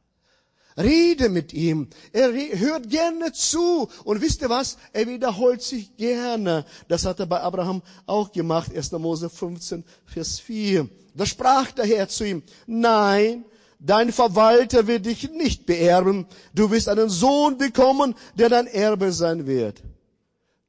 Rede 0.77 1.29
mit 1.29 1.53
ihm. 1.53 1.89
Er 2.13 2.33
hört 2.33 2.91
gerne 2.91 3.33
zu. 3.33 3.89
Und 4.05 4.21
wisst 4.21 4.43
ihr 4.43 4.51
was? 4.51 4.77
Er 4.93 5.07
wiederholt 5.07 5.63
sich 5.63 5.97
gerne. 5.97 6.65
Das 6.89 7.05
hat 7.05 7.21
er 7.21 7.27
bei 7.27 7.41
Abraham 7.41 7.83
auch 8.07 8.33
gemacht. 8.33 8.75
1. 8.75 8.93
Mose 8.93 9.31
15, 9.31 9.85
Vers 10.05 10.41
4. 10.41 10.89
Da 11.15 11.27
sprach 11.27 11.71
der 11.71 11.87
Herr 11.87 12.09
zu 12.09 12.27
ihm, 12.27 12.43
nein, 12.67 13.45
dein 13.79 14.13
Verwalter 14.13 14.87
wird 14.89 15.07
dich 15.07 15.31
nicht 15.31 15.65
beerben. 15.65 16.27
Du 16.55 16.71
wirst 16.71 16.89
einen 16.89 17.09
Sohn 17.09 17.57
bekommen, 17.57 18.15
der 18.35 18.49
dein 18.49 18.67
Erbe 18.67 19.13
sein 19.13 19.47
wird. 19.47 19.83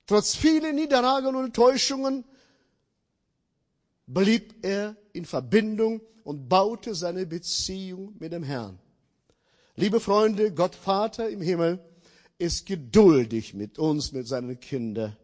Trotz 0.05 0.35
vieler 0.35 0.71
Niederlagen 0.71 1.35
und 1.35 1.55
Täuschungen 1.55 2.23
blieb 4.05 4.53
er 4.63 4.95
in 5.13 5.25
Verbindung 5.25 6.01
und 6.23 6.47
baute 6.47 6.93
seine 6.93 7.25
Beziehung 7.25 8.13
mit 8.19 8.31
dem 8.31 8.43
Herrn. 8.43 8.77
Liebe 9.77 9.99
Freunde, 9.99 10.53
Gott 10.53 10.73
Vater 10.73 11.27
im 11.29 11.41
Himmel 11.41 11.79
ist 12.37 12.65
geduldig 12.65 13.53
mit 13.53 13.77
uns, 13.77 14.13
mit 14.13 14.25
seinen 14.25 14.57
Kindern. 14.61 15.17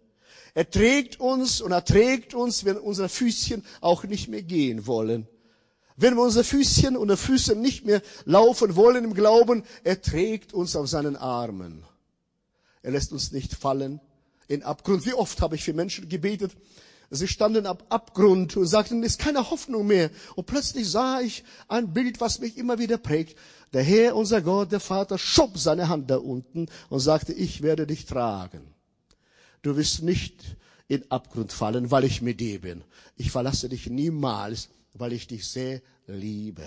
Er 0.53 0.70
trägt 0.70 1.22
uns 1.22 1.62
und 1.62 1.72
er 1.72 1.86
trägt 1.86 2.34
uns, 2.34 2.65
wenn 2.65 2.77
unsere 2.77 3.08
Füßchen 3.08 3.63
auch 3.79 4.03
nicht 4.03 4.27
mehr 4.27 4.43
gehen 4.43 4.88
wollen. 4.88 5.25
Wenn 5.96 6.15
wir 6.15 6.24
unsere 6.24 6.43
Füßchen 6.43 6.98
und 6.98 7.15
Füße 7.15 7.55
nicht 7.55 7.86
mehr 7.86 8.01
laufen 8.25 8.75
wollen 8.75 9.05
im 9.05 9.13
Glauben, 9.13 9.63
er 9.86 10.01
trägt 10.01 10.53
uns 10.53 10.75
auf 10.75 10.89
seinen 10.89 11.15
Armen. 11.15 11.86
Er 12.81 12.91
lässt 12.91 13.13
uns 13.13 13.31
nicht 13.31 13.53
fallen 13.53 14.01
in 14.50 14.63
Abgrund. 14.63 15.05
Wie 15.05 15.13
oft 15.13 15.41
habe 15.41 15.55
ich 15.55 15.63
für 15.63 15.74
Menschen 15.74 16.10
gebetet, 16.10 16.51
Sie 17.13 17.27
standen 17.27 17.65
ab 17.65 17.84
Abgrund 17.89 18.55
und 18.55 18.67
sagten, 18.67 19.03
es 19.03 19.13
ist 19.13 19.20
keine 19.20 19.51
Hoffnung 19.51 19.86
mehr. 19.86 20.12
Und 20.38 20.46
plötzlich 20.46 20.89
sah 20.89 21.20
ich 21.20 21.43
ein 21.67 21.91
Bild, 21.91 22.22
was 22.22 22.39
mich 22.39 22.58
immer 22.58 22.79
wieder 22.79 22.98
prägt. 22.98 23.38
Der 23.74 23.84
Herr, 23.84 24.16
unser 24.16 24.42
Gott, 24.42 24.72
der 24.72 24.82
Vater, 24.82 25.18
schob 25.18 25.58
seine 25.58 25.88
Hand 25.88 26.10
da 26.10 26.18
unten 26.18 26.68
und 26.90 27.00
sagte, 27.00 27.32
ich 27.32 27.62
werde 27.62 27.88
dich 27.88 28.06
tragen. 28.06 28.74
Du 29.62 29.78
wirst 29.78 30.01
nicht 30.04 30.58
in 30.88 31.10
Abgrund 31.10 31.54
fallen, 31.54 31.90
weil 31.90 32.04
ich 32.04 32.22
mit 32.22 32.42
dir 32.42 32.60
bin. 32.60 32.84
Ich 33.16 33.32
verlasse 33.32 33.70
dich 33.70 33.88
niemals, 33.88 34.70
weil 34.94 35.13
ich 35.13 35.28
dich 35.28 35.48
sehr 35.48 35.82
liebe. 36.08 36.66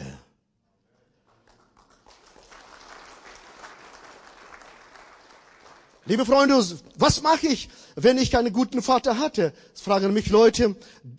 Liebe 6.07 6.27
Freunde, 6.27 6.63
was 6.97 7.23
mache 7.23 7.47
ich, 7.47 7.71
wenn 7.97 8.19
ich 8.19 8.31
keinen 8.31 8.53
guten 8.53 8.83
Vater 8.83 9.19
hatte? 9.19 9.55
Das 9.73 9.81
fragen 9.83 10.13
mich 10.13 10.29
Leute. 10.29 10.77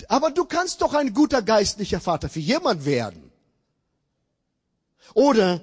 Aber 0.08 0.32
du 0.32 0.46
kannst 0.46 0.82
doch 0.82 0.94
ein 0.94 1.14
guter 1.14 1.42
geistlicher 1.42 2.00
Vater 2.00 2.30
für 2.30 2.40
jemand 2.40 2.86
werden. 2.86 3.32
Oder, 5.14 5.62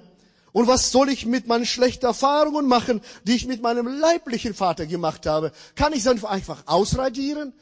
und 0.53 0.67
was 0.67 0.91
soll 0.91 1.09
ich 1.09 1.25
mit 1.25 1.47
meinen 1.47 1.65
schlechten 1.65 2.05
Erfahrungen 2.05 2.67
machen, 2.67 3.01
die 3.23 3.35
ich 3.35 3.47
mit 3.47 3.61
meinem 3.61 3.87
leiblichen 3.87 4.53
Vater 4.53 4.85
gemacht 4.85 5.25
habe? 5.25 5.51
Kann 5.75 5.93
ich 5.93 6.05
es 6.05 6.23
einfach 6.23 6.63
ausradieren? 6.67 7.53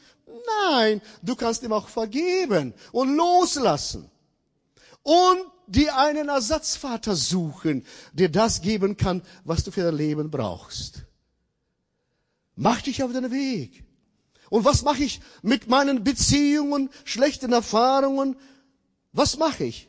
Nein, 0.68 1.00
du 1.22 1.34
kannst 1.34 1.62
ihm 1.62 1.72
auch 1.72 1.88
vergeben 1.88 2.74
und 2.92 3.16
loslassen. 3.16 4.10
Und 5.02 5.40
dir 5.66 5.96
einen 5.96 6.28
Ersatzvater 6.28 7.16
suchen, 7.16 7.84
der 8.12 8.28
das 8.28 8.60
geben 8.60 8.96
kann, 8.96 9.22
was 9.44 9.64
du 9.64 9.70
für 9.70 9.84
dein 9.84 9.96
Leben 9.96 10.30
brauchst. 10.30 11.06
Mach 12.56 12.82
dich 12.82 13.02
auf 13.02 13.12
den 13.12 13.30
Weg. 13.30 13.84
Und 14.50 14.66
was 14.66 14.82
mache 14.82 15.02
ich 15.02 15.22
mit 15.40 15.66
meinen 15.66 16.04
Beziehungen, 16.04 16.90
schlechten 17.04 17.52
Erfahrungen? 17.52 18.36
Was 19.12 19.38
mache 19.38 19.64
ich? 19.64 19.88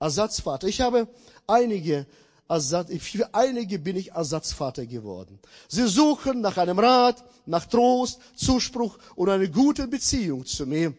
Ersatzvater. 0.00 0.68
Ich 0.68 0.82
habe 0.82 1.08
einige 1.46 2.06
Ersatz, 2.48 2.90
für 3.00 3.32
einige 3.34 3.78
bin 3.78 3.96
ich 3.96 4.12
Ersatzvater 4.12 4.86
geworden. 4.86 5.38
Sie 5.68 5.86
suchen 5.88 6.40
nach 6.40 6.58
einem 6.58 6.78
Rat, 6.78 7.24
nach 7.46 7.64
Trost, 7.66 8.20
Zuspruch 8.36 8.98
und 9.16 9.28
eine 9.28 9.50
gute 9.50 9.88
Beziehung 9.88 10.44
zu 10.44 10.66
mir. 10.66 10.94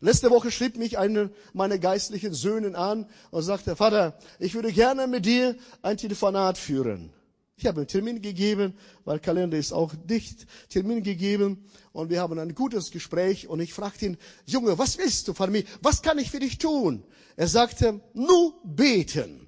Letzte 0.00 0.30
Woche 0.30 0.50
schrieb 0.50 0.76
mich 0.76 0.98
einer 0.98 1.30
meiner 1.52 1.78
geistlichen 1.78 2.34
Söhne 2.34 2.76
an 2.76 3.06
und 3.30 3.42
sagte, 3.42 3.76
Vater, 3.76 4.18
ich 4.38 4.54
würde 4.54 4.72
gerne 4.72 5.06
mit 5.06 5.24
dir 5.24 5.56
ein 5.82 5.96
Telefonat 5.96 6.58
führen. 6.58 7.12
Ich 7.58 7.64
habe 7.64 7.80
einen 7.80 7.88
Termin 7.88 8.20
gegeben, 8.20 8.74
weil 9.06 9.18
Kalender 9.18 9.56
ist 9.56 9.72
auch 9.72 9.94
dicht, 10.04 10.46
Termin 10.68 11.02
gegeben 11.02 11.64
und 11.92 12.10
wir 12.10 12.20
haben 12.20 12.38
ein 12.38 12.54
gutes 12.54 12.90
Gespräch 12.90 13.48
und 13.48 13.60
ich 13.60 13.72
fragte 13.72 14.06
ihn, 14.06 14.18
Junge, 14.44 14.76
was 14.76 14.98
willst 14.98 15.28
du 15.28 15.32
von 15.32 15.50
mir? 15.50 15.64
Was 15.80 16.02
kann 16.02 16.18
ich 16.18 16.30
für 16.30 16.40
dich 16.40 16.58
tun? 16.58 17.02
Er 17.36 17.48
sagte, 17.48 18.00
nur 18.12 18.54
beten. 18.62 19.45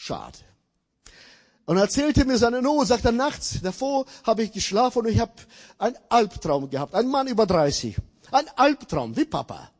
Schade. 0.00 0.38
Und 1.66 1.76
er 1.76 1.82
erzählte 1.82 2.24
mir 2.24 2.38
seine 2.38 2.62
Not, 2.62 2.86
sagte, 2.86 3.12
nachts 3.12 3.60
davor 3.62 4.06
habe 4.24 4.44
ich 4.44 4.52
geschlafen 4.52 5.00
und 5.00 5.08
ich 5.08 5.18
habe 5.18 5.32
einen 5.76 5.96
Albtraum 6.08 6.70
gehabt. 6.70 6.94
Ein 6.94 7.08
Mann 7.08 7.26
über 7.26 7.46
30. 7.46 7.96
Ein 8.30 8.48
Albtraum, 8.56 9.16
wie 9.16 9.24
Papa 9.24 9.70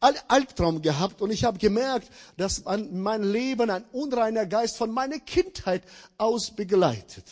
einen 0.00 0.18
Albtraum 0.28 0.82
gehabt 0.82 1.20
und 1.22 1.30
ich 1.30 1.44
habe 1.44 1.58
gemerkt, 1.58 2.10
dass 2.36 2.62
mein 2.64 3.22
Leben 3.22 3.70
ein 3.70 3.84
unreiner 3.92 4.46
Geist 4.46 4.76
von 4.76 4.90
meiner 4.90 5.18
Kindheit 5.18 5.82
aus 6.18 6.50
begleitet 6.50 7.24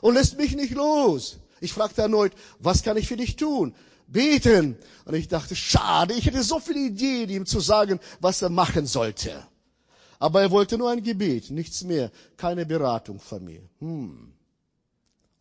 und 0.00 0.14
lässt 0.14 0.38
mich 0.38 0.54
nicht 0.56 0.74
los. 0.74 1.38
Ich 1.60 1.72
fragte 1.72 2.02
erneut, 2.02 2.32
was 2.58 2.82
kann 2.82 2.96
ich 2.96 3.08
für 3.08 3.16
dich 3.16 3.36
tun? 3.36 3.74
Beten. 4.06 4.78
Und 5.04 5.14
ich 5.14 5.28
dachte, 5.28 5.56
schade, 5.56 6.14
ich 6.14 6.26
hätte 6.26 6.42
so 6.42 6.60
viele 6.60 6.80
Ideen, 6.80 7.28
ihm 7.28 7.46
zu 7.46 7.60
sagen, 7.60 7.98
was 8.20 8.40
er 8.40 8.50
machen 8.50 8.86
sollte. 8.86 9.46
Aber 10.18 10.40
er 10.42 10.50
wollte 10.50 10.78
nur 10.78 10.90
ein 10.90 11.02
Gebet, 11.02 11.50
nichts 11.50 11.84
mehr, 11.84 12.10
keine 12.36 12.66
Beratung 12.66 13.20
von 13.20 13.44
mir. 13.44 13.60
Hm. 13.80 14.32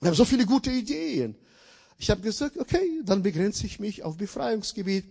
Er 0.02 0.10
hat 0.10 0.16
so 0.16 0.26
viele 0.26 0.46
gute 0.46 0.72
Ideen. 0.72 1.36
Ich 1.98 2.10
habe 2.10 2.22
gesagt, 2.22 2.58
okay, 2.58 3.02
dann 3.04 3.24
begrenze 3.24 3.66
ich 3.66 3.80
mich 3.80 4.04
auf 4.04 4.18
Befreiungsgebet 4.18 5.06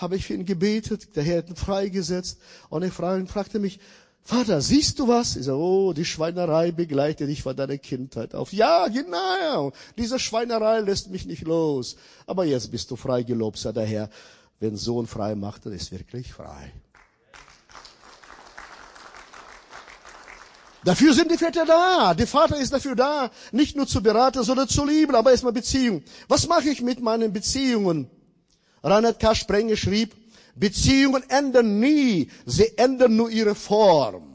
habe 0.00 0.16
ich 0.16 0.26
für 0.26 0.34
ihn 0.34 0.46
gebetet, 0.46 1.14
der 1.16 1.22
Herr 1.22 1.38
hat 1.38 1.50
ihn 1.50 1.56
freigesetzt 1.56 2.38
und 2.68 2.82
er 2.82 2.90
fragte 2.90 3.58
mich, 3.58 3.78
Vater, 4.22 4.60
siehst 4.60 4.98
du 4.98 5.08
was? 5.08 5.36
Ich 5.36 5.46
sage, 5.46 5.58
oh, 5.58 5.92
die 5.92 6.04
Schweinerei 6.04 6.72
begleitet 6.72 7.28
dich 7.28 7.42
von 7.42 7.56
deiner 7.56 7.78
Kindheit 7.78 8.34
auf. 8.34 8.52
Ja, 8.52 8.86
genau. 8.88 9.72
Diese 9.96 10.18
Schweinerei 10.18 10.80
lässt 10.80 11.10
mich 11.10 11.24
nicht 11.24 11.42
los. 11.42 11.96
Aber 12.26 12.44
jetzt 12.44 12.70
bist 12.70 12.90
du 12.90 12.96
frei, 12.96 13.22
gelobt 13.22 13.58
sei 13.58 13.72
der 13.72 13.86
Herr. 13.86 14.10
Wenn 14.60 14.76
Sohn 14.76 15.06
frei 15.06 15.34
macht, 15.34 15.64
dann 15.64 15.72
ist 15.72 15.90
wirklich 15.90 16.34
frei. 16.34 16.70
Dafür 20.84 21.12
sind 21.12 21.30
die 21.30 21.36
Väter 21.36 21.66
da. 21.66 22.14
Der 22.14 22.26
Vater 22.26 22.56
ist 22.58 22.72
dafür 22.72 22.94
da, 22.94 23.30
nicht 23.52 23.76
nur 23.76 23.86
zu 23.86 24.02
beraten, 24.02 24.42
sondern 24.42 24.68
zu 24.68 24.84
lieben, 24.84 25.14
aber 25.14 25.30
erstmal 25.30 25.52
Beziehung. 25.52 26.02
Was 26.28 26.48
mache 26.48 26.70
ich 26.70 26.80
mit 26.80 27.00
meinen 27.00 27.32
Beziehungen? 27.32 28.08
Reinhard 28.82 29.20
K. 29.20 29.34
Sprenge 29.34 29.76
schrieb, 29.76 30.14
Beziehungen 30.54 31.22
ändern 31.28 31.80
nie, 31.80 32.30
sie 32.46 32.76
ändern 32.78 33.16
nur 33.16 33.30
ihre 33.30 33.54
Form. 33.54 34.30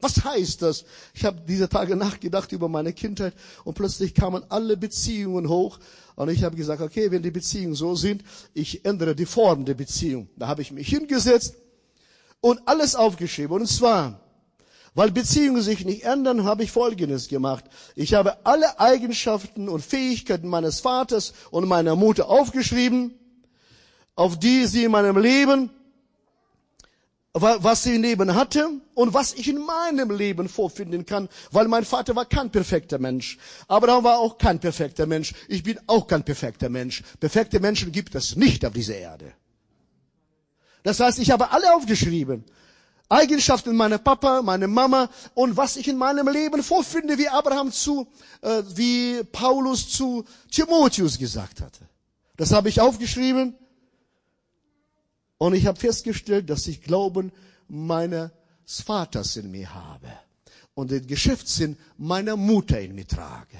Was 0.00 0.22
heißt 0.22 0.62
das? 0.62 0.84
Ich 1.14 1.24
habe 1.24 1.40
diese 1.46 1.68
Tage 1.68 1.96
nachgedacht 1.96 2.52
über 2.52 2.68
meine 2.68 2.92
Kindheit 2.92 3.34
und 3.64 3.74
plötzlich 3.74 4.14
kamen 4.14 4.42
alle 4.50 4.76
Beziehungen 4.76 5.48
hoch 5.48 5.78
und 6.16 6.28
ich 6.28 6.44
habe 6.44 6.56
gesagt, 6.56 6.82
okay, 6.82 7.10
wenn 7.10 7.22
die 7.22 7.30
Beziehungen 7.30 7.74
so 7.74 7.94
sind, 7.94 8.22
ich 8.52 8.84
ändere 8.84 9.14
die 9.14 9.26
Form 9.26 9.64
der 9.64 9.74
Beziehung. 9.74 10.28
Da 10.36 10.46
habe 10.46 10.62
ich 10.62 10.72
mich 10.72 10.88
hingesetzt 10.88 11.54
und 12.40 12.60
alles 12.66 12.94
aufgeschrieben. 12.94 13.56
Und 13.56 13.66
zwar, 13.66 14.20
weil 14.94 15.10
Beziehungen 15.10 15.62
sich 15.62 15.84
nicht 15.84 16.04
ändern, 16.04 16.44
habe 16.44 16.62
ich 16.62 16.72
Folgendes 16.72 17.28
gemacht. 17.28 17.64
Ich 17.96 18.14
habe 18.14 18.46
alle 18.46 18.78
Eigenschaften 18.78 19.68
und 19.68 19.84
Fähigkeiten 19.84 20.48
meines 20.48 20.80
Vaters 20.80 21.34
und 21.50 21.68
meiner 21.68 21.96
Mutter 21.96 22.28
aufgeschrieben 22.28 23.18
auf 24.16 24.38
die 24.38 24.66
sie 24.66 24.84
in 24.84 24.92
meinem 24.92 25.18
Leben, 25.18 25.70
was 27.32 27.82
sie 27.82 27.96
im 27.96 28.02
Leben 28.02 28.34
hatte 28.34 28.68
und 28.94 29.12
was 29.12 29.34
ich 29.34 29.48
in 29.48 29.58
meinem 29.58 30.12
Leben 30.12 30.48
vorfinden 30.48 31.04
kann, 31.04 31.28
weil 31.50 31.66
mein 31.66 31.84
Vater 31.84 32.14
war 32.14 32.26
kein 32.26 32.50
perfekter 32.50 32.98
Mensch. 32.98 33.38
Abraham 33.66 34.04
war 34.04 34.18
auch 34.18 34.38
kein 34.38 34.60
perfekter 34.60 35.06
Mensch. 35.06 35.34
Ich 35.48 35.64
bin 35.64 35.80
auch 35.88 36.06
kein 36.06 36.24
perfekter 36.24 36.68
Mensch. 36.68 37.02
Perfekte 37.18 37.58
Menschen 37.58 37.90
gibt 37.90 38.14
es 38.14 38.36
nicht 38.36 38.64
auf 38.64 38.72
dieser 38.72 38.96
Erde. 38.96 39.32
Das 40.84 41.00
heißt, 41.00 41.18
ich 41.18 41.30
habe 41.32 41.50
alle 41.50 41.74
aufgeschrieben. 41.74 42.44
Eigenschaften 43.08 43.76
meiner 43.76 43.98
Papa, 43.98 44.42
meine 44.42 44.66
Mama 44.66 45.10
und 45.34 45.56
was 45.56 45.76
ich 45.76 45.88
in 45.88 45.96
meinem 45.96 46.28
Leben 46.28 46.62
vorfinde, 46.62 47.18
wie 47.18 47.28
Abraham 47.28 47.70
zu, 47.70 48.06
äh, 48.40 48.62
wie 48.74 49.22
Paulus 49.24 49.88
zu 49.88 50.24
Timotheus 50.50 51.18
gesagt 51.18 51.60
hatte. 51.60 51.80
Das 52.36 52.52
habe 52.52 52.68
ich 52.68 52.80
aufgeschrieben 52.80 53.54
Und 55.38 55.54
ich 55.54 55.66
habe 55.66 55.78
festgestellt, 55.78 56.48
dass 56.48 56.66
ich 56.66 56.82
Glauben 56.82 57.32
meines 57.68 58.30
Vaters 58.64 59.36
in 59.36 59.50
mir 59.50 59.74
habe 59.74 60.08
und 60.74 60.90
den 60.90 61.06
Geschäftssinn 61.06 61.76
meiner 61.98 62.36
Mutter 62.36 62.80
in 62.80 62.94
mir 62.94 63.06
trage. 63.06 63.58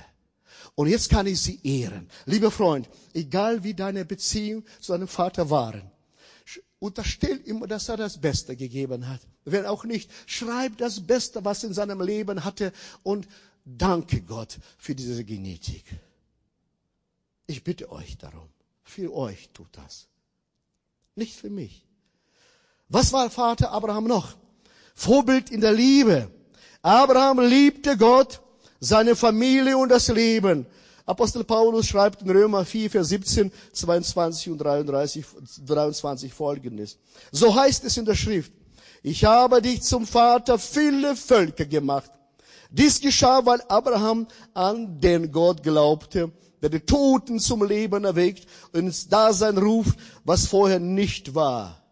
Und 0.77 0.89
jetzt 0.89 1.11
kann 1.11 1.27
ich 1.27 1.41
sie 1.41 1.61
ehren. 1.63 2.09
Lieber 2.27 2.51
Freund, 2.51 2.89
egal 3.13 3.63
wie 3.65 3.75
deine 3.75 4.05
Beziehung 4.05 4.65
zu 4.81 4.93
deinem 4.93 5.09
Vater 5.09 5.51
waren, 5.51 5.91
unterstell 6.85 7.41
ihm, 7.47 7.67
dass 7.67 7.89
er 7.89 7.97
das 7.97 8.21
Beste 8.21 8.55
gegeben 8.57 9.09
hat. 9.09 9.21
Wenn 9.47 9.65
auch 9.65 9.85
nicht, 9.85 10.11
schreib 10.27 10.77
das 10.77 11.01
Beste, 11.01 11.43
was 11.43 11.65
in 11.65 11.73
seinem 11.73 12.03
Leben 12.03 12.45
hatte 12.45 12.73
und 13.03 13.27
danke 13.65 14.21
Gott 14.21 14.59
für 14.77 14.95
diese 14.95 15.25
Genetik. 15.25 15.85
Ich 17.47 17.65
bitte 17.65 17.91
euch 17.91 18.19
darum. 18.19 18.49
Für 18.83 19.15
euch 19.15 19.49
tut 19.55 19.69
das. 19.73 20.09
Nicht 21.15 21.37
für 21.37 21.49
mich. 21.49 21.87
Was 22.91 23.15
war 23.15 23.31
Vater 23.31 23.73
Abraham 23.73 24.05
noch? 24.05 24.37
Vorbild 24.95 25.49
in 25.51 25.63
der 25.63 25.73
Liebe. 25.73 26.31
Abraham 26.83 27.41
liebte 27.41 27.97
Gott, 27.97 28.43
seine 28.79 29.17
Familie 29.17 29.79
und 29.79 29.89
das 29.89 30.09
Leben. 30.09 30.67
Apostel 31.07 31.45
Paulus 31.45 31.87
schreibt 31.87 32.23
in 32.23 32.31
Römer 32.31 32.65
4, 32.65 32.91
Vers 32.91 33.09
17, 33.09 33.53
22 33.73 34.51
und 34.51 34.59
33, 34.59 35.25
23 35.67 36.33
folgendes. 36.33 36.99
So 37.31 37.55
heißt 37.55 37.85
es 37.85 37.97
in 37.99 38.07
der 38.07 38.15
Schrift. 38.15 38.53
Ich 39.03 39.25
habe 39.25 39.61
dich 39.61 39.83
zum 39.83 40.07
Vater 40.07 40.59
viele 40.59 41.15
Völker 41.15 41.67
gemacht. 41.67 42.11
Dies 42.71 43.01
geschah, 43.01 43.45
weil 43.45 43.61
Abraham 43.69 44.27
an 44.55 44.99
den 44.99 45.31
Gott 45.31 45.63
glaubte, 45.63 46.33
der 46.63 46.71
die 46.71 46.81
Toten 46.81 47.39
zum 47.39 47.63
Leben 47.63 48.05
erweckt 48.05 48.47
und 48.73 48.81
ins 48.81 49.07
Dasein 49.07 49.59
ruft, 49.59 49.99
was 50.25 50.47
vorher 50.47 50.81
nicht 50.81 51.35
war. 51.35 51.83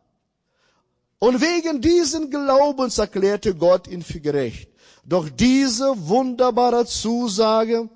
Und 1.19 1.41
wegen 1.43 1.83
diesen 1.83 2.31
Glaubens 2.31 2.97
erklärte 2.97 3.55
Gott 3.55 3.87
ihn 3.87 4.03
für 4.03 4.21
gerecht. 4.21 4.71
Doch 5.05 5.29
diese 5.29 5.95
wunderbare 6.09 6.87
Zusage, 6.87 7.91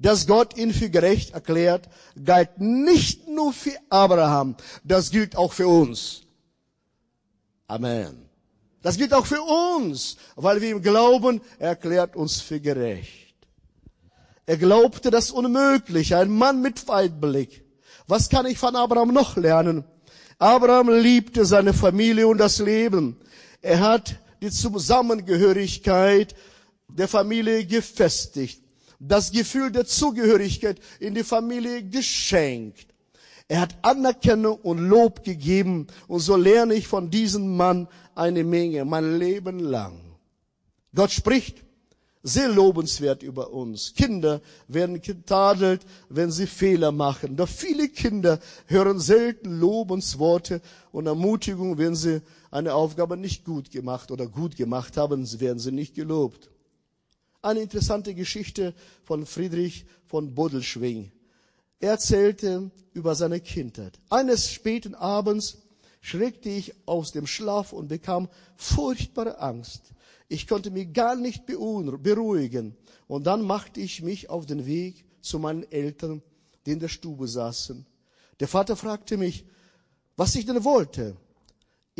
dass 0.00 0.26
Gott 0.26 0.56
ihn 0.56 0.72
für 0.72 0.90
gerecht 0.90 1.34
erklärt, 1.34 1.88
galt 2.24 2.58
nicht 2.58 3.28
nur 3.28 3.52
für 3.52 3.76
Abraham, 3.90 4.56
das 4.82 5.10
gilt 5.10 5.36
auch 5.36 5.52
für 5.52 5.68
uns. 5.68 6.22
Amen. 7.68 8.28
Das 8.82 8.96
gilt 8.96 9.12
auch 9.12 9.26
für 9.26 9.42
uns, 9.42 10.16
weil 10.36 10.60
wir 10.62 10.70
ihm 10.70 10.82
glauben, 10.82 11.42
er 11.58 11.70
erklärt 11.70 12.16
uns 12.16 12.40
für 12.40 12.60
gerecht. 12.60 13.34
Er 14.46 14.56
glaubte 14.56 15.10
das 15.10 15.30
Unmögliche, 15.30 16.16
ein 16.16 16.30
Mann 16.30 16.62
mit 16.62 16.88
Weitblick. 16.88 17.62
Was 18.06 18.30
kann 18.30 18.46
ich 18.46 18.58
von 18.58 18.74
Abraham 18.74 19.12
noch 19.12 19.36
lernen? 19.36 19.84
Abraham 20.38 20.88
liebte 20.88 21.44
seine 21.44 21.74
Familie 21.74 22.26
und 22.26 22.38
das 22.38 22.58
Leben. 22.58 23.20
Er 23.60 23.80
hat 23.80 24.16
die 24.40 24.50
Zusammengehörigkeit 24.50 26.34
der 26.88 27.06
Familie 27.06 27.66
gefestigt, 27.66 28.62
das 29.00 29.32
Gefühl 29.32 29.72
der 29.72 29.86
Zugehörigkeit 29.86 30.78
in 31.00 31.14
die 31.14 31.24
Familie 31.24 31.82
geschenkt. 31.82 32.86
Er 33.48 33.62
hat 33.62 33.74
Anerkennung 33.82 34.58
und 34.58 34.78
Lob 34.78 35.24
gegeben 35.24 35.88
und 36.06 36.20
so 36.20 36.36
lerne 36.36 36.74
ich 36.74 36.86
von 36.86 37.10
diesem 37.10 37.56
Mann 37.56 37.88
eine 38.14 38.44
Menge, 38.44 38.84
mein 38.84 39.18
Leben 39.18 39.58
lang. 39.58 40.00
Gott 40.94 41.10
spricht 41.10 41.64
sehr 42.22 42.48
lobenswert 42.48 43.22
über 43.22 43.50
uns. 43.50 43.94
Kinder 43.94 44.40
werden 44.68 45.00
getadelt, 45.00 45.82
wenn 46.08 46.30
sie 46.30 46.46
Fehler 46.46 46.92
machen. 46.92 47.36
Doch 47.36 47.48
viele 47.48 47.88
Kinder 47.88 48.38
hören 48.66 49.00
selten 49.00 49.58
Lobensworte 49.58 50.60
und 50.92 51.06
Ermutigung, 51.06 51.78
wenn 51.78 51.96
sie 51.96 52.20
eine 52.50 52.74
Aufgabe 52.74 53.16
nicht 53.16 53.44
gut 53.44 53.70
gemacht 53.70 54.10
oder 54.10 54.26
gut 54.26 54.56
gemacht 54.56 54.96
haben, 54.96 55.26
werden 55.40 55.58
sie 55.58 55.72
nicht 55.72 55.94
gelobt. 55.94 56.50
Eine 57.42 57.60
interessante 57.60 58.14
Geschichte 58.14 58.74
von 59.02 59.24
Friedrich 59.24 59.86
von 60.06 60.34
Bodelschwing. 60.34 61.10
Er 61.78 61.92
erzählte 61.92 62.70
über 62.92 63.14
seine 63.14 63.40
Kindheit. 63.40 63.98
Eines 64.10 64.52
späten 64.52 64.94
Abends 64.94 65.56
schreckte 66.02 66.50
ich 66.50 66.74
aus 66.86 67.12
dem 67.12 67.26
Schlaf 67.26 67.72
und 67.72 67.88
bekam 67.88 68.28
furchtbare 68.56 69.38
Angst. 69.38 69.92
Ich 70.28 70.46
konnte 70.46 70.70
mich 70.70 70.92
gar 70.92 71.16
nicht 71.16 71.46
beruhigen. 71.46 72.76
Und 73.08 73.26
dann 73.26 73.42
machte 73.42 73.80
ich 73.80 74.02
mich 74.02 74.28
auf 74.28 74.44
den 74.44 74.66
Weg 74.66 75.06
zu 75.22 75.38
meinen 75.38 75.70
Eltern, 75.72 76.22
die 76.66 76.72
in 76.72 76.80
der 76.80 76.88
Stube 76.88 77.26
saßen. 77.26 77.86
Der 78.38 78.48
Vater 78.48 78.76
fragte 78.76 79.16
mich, 79.16 79.46
was 80.16 80.34
ich 80.34 80.44
denn 80.44 80.62
wollte. 80.64 81.16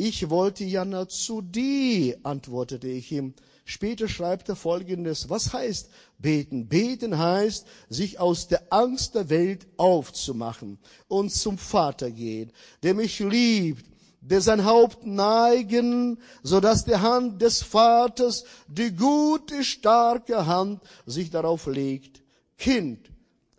Ich 0.02 0.30
wollte 0.30 0.64
ja 0.64 1.06
zu 1.08 1.42
dir, 1.42 2.16
antwortete 2.22 2.88
ich 2.88 3.12
ihm. 3.12 3.34
Später 3.66 4.08
schreibt 4.08 4.48
er 4.48 4.56
Folgendes. 4.56 5.28
Was 5.28 5.52
heißt 5.52 5.90
beten? 6.16 6.68
Beten 6.68 7.18
heißt, 7.18 7.66
sich 7.90 8.18
aus 8.18 8.48
der 8.48 8.72
Angst 8.72 9.14
der 9.14 9.28
Welt 9.28 9.66
aufzumachen 9.76 10.78
und 11.06 11.30
zum 11.30 11.58
Vater 11.58 12.10
gehen, 12.10 12.50
der 12.82 12.94
mich 12.94 13.18
liebt, 13.18 13.84
der 14.22 14.40
sein 14.40 14.64
Haupt 14.64 15.04
neigen, 15.04 16.18
so 16.42 16.60
dass 16.60 16.86
die 16.86 16.96
Hand 16.96 17.42
des 17.42 17.62
Vaters, 17.62 18.44
die 18.68 18.96
gute, 18.96 19.62
starke 19.62 20.46
Hand, 20.46 20.82
sich 21.04 21.28
darauf 21.28 21.66
legt. 21.66 22.22
Kind, 22.56 23.10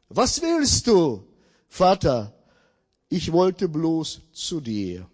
was 0.09 0.41
willst 0.41 0.87
du? 0.87 1.23
Vater, 1.67 2.33
ich 3.09 3.31
wollte 3.31 3.69
bloß 3.69 4.21
zu 4.33 4.59
dir. 4.59 5.10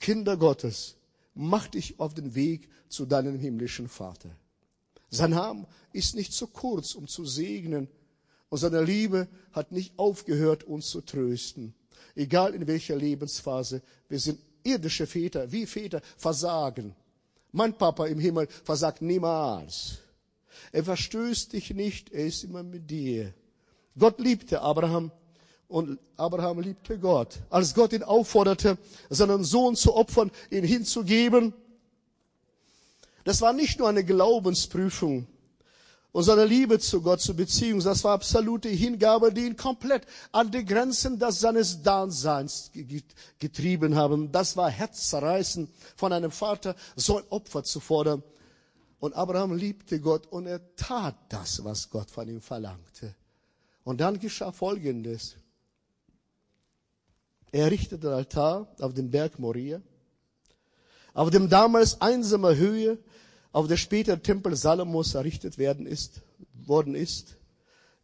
Kinder 0.00 0.36
Gottes, 0.36 0.96
mach 1.34 1.68
dich 1.68 1.98
auf 1.98 2.14
den 2.14 2.34
Weg 2.34 2.68
zu 2.88 3.06
deinem 3.06 3.38
himmlischen 3.38 3.88
Vater. 3.88 4.30
Sein 5.10 5.32
Arm 5.32 5.66
ist 5.92 6.14
nicht 6.14 6.32
zu 6.32 6.46
kurz, 6.46 6.94
um 6.94 7.06
zu 7.08 7.24
segnen, 7.24 7.88
und 8.50 8.58
seine 8.58 8.82
Liebe 8.82 9.28
hat 9.52 9.72
nicht 9.72 9.98
aufgehört, 9.98 10.64
uns 10.64 10.88
zu 10.88 11.02
trösten 11.02 11.74
egal 12.18 12.54
in 12.54 12.66
welcher 12.66 12.96
Lebensphase. 12.96 13.82
Wir 14.08 14.18
sind 14.18 14.40
irdische 14.64 15.06
Väter, 15.06 15.50
wie 15.50 15.66
Väter 15.66 16.02
versagen. 16.16 16.94
Mein 17.52 17.76
Papa 17.76 18.06
im 18.06 18.18
Himmel 18.18 18.48
versagt 18.64 19.00
niemals. 19.00 19.98
Er 20.72 20.84
verstößt 20.84 21.52
dich 21.52 21.72
nicht, 21.72 22.10
er 22.10 22.26
ist 22.26 22.44
immer 22.44 22.62
mit 22.62 22.90
dir. 22.90 23.32
Gott 23.96 24.20
liebte 24.20 24.60
Abraham 24.60 25.10
und 25.68 25.98
Abraham 26.16 26.60
liebte 26.60 26.98
Gott. 26.98 27.38
Als 27.50 27.74
Gott 27.74 27.92
ihn 27.92 28.02
aufforderte, 28.02 28.78
seinen 29.10 29.44
Sohn 29.44 29.76
zu 29.76 29.94
opfern, 29.94 30.30
ihn 30.50 30.64
hinzugeben, 30.64 31.52
das 33.24 33.40
war 33.42 33.52
nicht 33.52 33.78
nur 33.78 33.88
eine 33.88 34.04
Glaubensprüfung, 34.04 35.26
und 36.10 36.24
seine 36.24 36.46
Liebe 36.46 36.78
zu 36.78 37.02
Gott, 37.02 37.20
zur 37.20 37.36
Beziehung, 37.36 37.80
das 37.80 38.02
war 38.02 38.14
absolute 38.14 38.68
Hingabe, 38.68 39.32
die 39.32 39.46
ihn 39.46 39.56
komplett 39.56 40.06
an 40.32 40.50
die 40.50 40.64
Grenzen 40.64 41.18
des 41.18 41.40
seines 41.40 41.82
Daseins 41.82 42.72
getrieben 43.38 43.94
haben. 43.94 44.32
Das 44.32 44.56
war 44.56 44.70
Herzzerreißen 44.70 45.68
von 45.96 46.12
einem 46.12 46.30
Vater, 46.30 46.74
so 46.96 47.18
ein 47.18 47.24
Opfer 47.28 47.62
zu 47.62 47.78
fordern. 47.78 48.22
Und 49.00 49.14
Abraham 49.14 49.54
liebte 49.54 50.00
Gott 50.00 50.26
und 50.26 50.46
er 50.46 50.74
tat 50.74 51.14
das, 51.28 51.62
was 51.62 51.88
Gott 51.90 52.10
von 52.10 52.26
ihm 52.26 52.40
verlangte. 52.40 53.14
Und 53.84 54.00
dann 54.00 54.18
geschah 54.18 54.50
Folgendes. 54.50 55.36
Er 57.52 57.64
errichtete 57.64 57.98
den 57.98 58.12
Altar 58.12 58.68
auf 58.80 58.94
dem 58.94 59.10
Berg 59.10 59.38
Moria, 59.38 59.80
auf 61.14 61.30
dem 61.30 61.48
damals 61.48 62.00
einsamer 62.00 62.56
Höhe, 62.56 62.98
auf 63.52 63.66
der 63.66 63.76
später 63.76 64.22
Tempel 64.22 64.54
Salomos 64.54 65.14
errichtet 65.14 65.58
werden 65.58 65.86
ist, 65.86 66.20
worden 66.52 66.94
ist. 66.94 67.36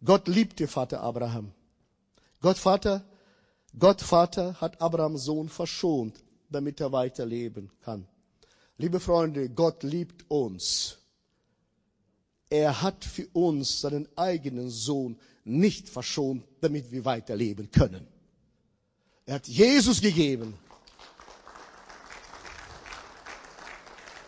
Gott 0.02 0.28
liebte 0.28 0.66
Vater 0.66 1.00
Abraham. 1.00 1.52
Gott 2.40 2.58
Vater, 2.58 3.04
Gott 3.78 4.00
Vater 4.00 4.60
hat 4.60 4.80
Abrahams 4.80 5.24
Sohn 5.24 5.48
verschont, 5.48 6.22
damit 6.50 6.80
er 6.80 6.92
weiterleben 6.92 7.70
kann. 7.82 8.06
Liebe 8.78 9.00
Freunde, 9.00 9.48
Gott 9.48 9.82
liebt 9.82 10.28
uns. 10.30 10.98
Er 12.50 12.82
hat 12.82 13.04
für 13.04 13.26
uns 13.32 13.80
seinen 13.80 14.08
eigenen 14.16 14.70
Sohn 14.70 15.18
nicht 15.44 15.88
verschont, 15.88 16.44
damit 16.60 16.90
wir 16.90 17.04
weiterleben 17.04 17.70
können. 17.70 18.06
Er 19.26 19.36
hat 19.36 19.48
Jesus 19.48 20.02
gegeben. 20.02 20.54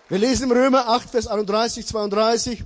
Wir 0.09 0.18
lesen 0.18 0.44
im 0.44 0.52
Römer 0.52 0.88
8, 0.88 1.11
Vers 1.11 1.26
31, 1.26 1.87
32. 1.87 2.64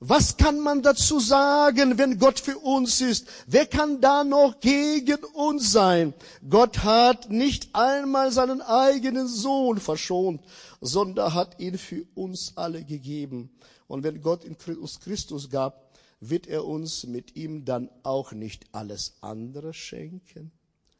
Was 0.00 0.36
kann 0.36 0.58
man 0.58 0.82
dazu 0.82 1.20
sagen, 1.20 1.98
wenn 1.98 2.18
Gott 2.18 2.40
für 2.40 2.58
uns 2.58 3.00
ist? 3.02 3.28
Wer 3.46 3.66
kann 3.66 4.00
da 4.00 4.24
noch 4.24 4.58
gegen 4.58 5.22
uns 5.34 5.70
sein? 5.70 6.14
Gott 6.48 6.78
hat 6.78 7.30
nicht 7.30 7.68
einmal 7.74 8.32
seinen 8.32 8.62
eigenen 8.62 9.28
Sohn 9.28 9.78
verschont, 9.78 10.40
sondern 10.80 11.34
hat 11.34 11.60
ihn 11.60 11.78
für 11.78 12.04
uns 12.14 12.56
alle 12.56 12.82
gegeben. 12.82 13.50
Und 13.86 14.02
wenn 14.02 14.22
Gott 14.22 14.44
uns 14.44 15.00
Christus 15.00 15.50
gab, 15.50 15.92
wird 16.18 16.46
er 16.48 16.64
uns 16.64 17.06
mit 17.06 17.36
ihm 17.36 17.64
dann 17.64 17.90
auch 18.02 18.32
nicht 18.32 18.64
alles 18.72 19.18
andere 19.20 19.74
schenken? 19.74 20.50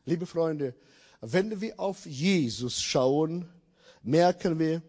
Liebe 0.06 0.26
Freunde, 0.26 0.74
Wenn 1.20 1.60
wir 1.60 1.78
auf 1.78 2.06
Jesus 2.06 2.80
schauen, 2.80 3.46
merken 4.02 4.58
wir, 4.58 4.82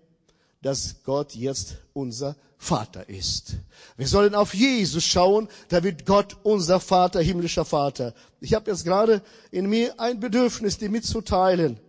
dass 0.61 1.03
Gott 1.03 1.35
jetzt 1.35 1.77
unser 1.93 2.37
Vater 2.57 3.09
ist. 3.09 3.55
Wir 3.97 4.07
sollen 4.07 4.35
auf 4.35 4.53
Jesus 4.53 5.03
schauen, 5.03 5.49
da 5.67 5.83
wird 5.83 6.05
Gott 6.05 6.37
unser 6.43 6.79
Vater, 6.79 7.21
himmlischer 7.21 7.65
Vater. 7.65 8.13
Ich 8.39 8.53
habe 8.53 8.71
jetzt 8.71 8.85
gerade 8.85 9.21
in 9.49 9.67
mir 9.67 9.99
ein 9.99 10.19
Bedürfnis, 10.19 10.77
die 10.77 10.87
mitzuteilen. 10.87 11.79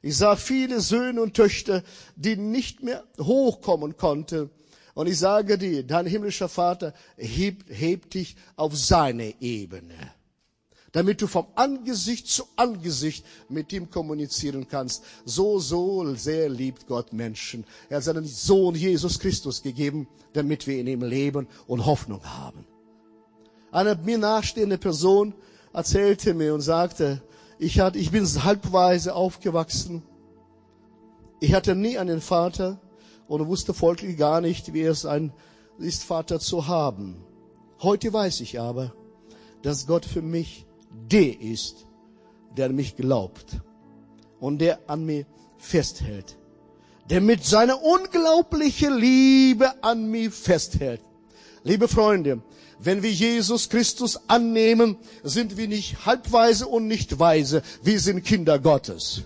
Ich 0.00 0.16
sah 0.16 0.36
viele 0.36 0.80
Söhne 0.80 1.20
und 1.20 1.34
Töchter, 1.34 1.82
die 2.14 2.36
nicht 2.36 2.82
mehr 2.84 3.02
hochkommen 3.18 3.96
konnten. 3.96 4.50
Und 4.94 5.08
ich 5.08 5.18
sage 5.18 5.58
dir, 5.58 5.82
dein 5.84 6.06
himmlischer 6.06 6.48
Vater 6.48 6.92
hebt, 7.16 7.68
hebt 7.68 8.14
dich 8.14 8.36
auf 8.54 8.76
seine 8.76 9.34
Ebene 9.40 10.17
damit 10.92 11.20
du 11.20 11.26
vom 11.26 11.46
Angesicht 11.54 12.28
zu 12.28 12.44
Angesicht 12.56 13.24
mit 13.48 13.72
ihm 13.72 13.90
kommunizieren 13.90 14.68
kannst. 14.68 15.04
So, 15.24 15.58
so 15.58 16.14
sehr 16.14 16.48
liebt 16.48 16.86
Gott 16.86 17.12
Menschen. 17.12 17.64
Er 17.88 17.98
hat 17.98 18.04
seinen 18.04 18.24
Sohn 18.24 18.74
Jesus 18.74 19.18
Christus 19.18 19.62
gegeben, 19.62 20.08
damit 20.32 20.66
wir 20.66 20.78
in 20.78 20.86
ihm 20.86 21.02
leben 21.02 21.46
und 21.66 21.84
Hoffnung 21.84 22.24
haben. 22.24 22.66
Eine 23.70 23.96
mir 23.96 24.18
nachstehende 24.18 24.78
Person 24.78 25.34
erzählte 25.72 26.32
mir 26.32 26.54
und 26.54 26.62
sagte, 26.62 27.22
ich, 27.58 27.80
hatte, 27.80 27.98
ich 27.98 28.10
bin 28.10 28.24
halbweise 28.44 29.14
aufgewachsen. 29.14 30.02
Ich 31.40 31.52
hatte 31.52 31.74
nie 31.74 31.98
einen 31.98 32.20
Vater 32.20 32.80
und 33.26 33.46
wusste 33.46 33.74
folglich 33.74 34.16
gar 34.16 34.40
nicht, 34.40 34.72
wie 34.72 34.82
es 34.82 35.04
ein 35.04 35.32
ist, 35.78 36.02
Vater 36.04 36.40
zu 36.40 36.66
haben. 36.66 37.24
Heute 37.80 38.12
weiß 38.12 38.40
ich 38.40 38.58
aber, 38.58 38.94
dass 39.62 39.86
Gott 39.86 40.04
für 40.04 40.22
mich 40.22 40.67
der 40.90 41.40
ist, 41.40 41.86
der 42.56 42.70
mich 42.70 42.96
glaubt 42.96 43.60
und 44.40 44.58
der 44.58 44.78
an 44.88 45.04
mir 45.04 45.26
festhält, 45.58 46.36
der 47.10 47.20
mit 47.20 47.44
seiner 47.44 47.82
unglaublichen 47.82 48.96
Liebe 48.96 49.82
an 49.82 50.10
mir 50.10 50.30
festhält. 50.30 51.00
Liebe 51.64 51.88
Freunde, 51.88 52.42
wenn 52.78 53.02
wir 53.02 53.12
Jesus 53.12 53.68
Christus 53.68 54.18
annehmen, 54.28 54.96
sind 55.22 55.56
wir 55.56 55.68
nicht 55.68 56.06
halbweise 56.06 56.66
und 56.68 56.86
nicht 56.86 57.18
weise, 57.18 57.62
wir 57.82 57.98
sind 58.00 58.24
Kinder 58.24 58.58
Gottes. 58.58 59.22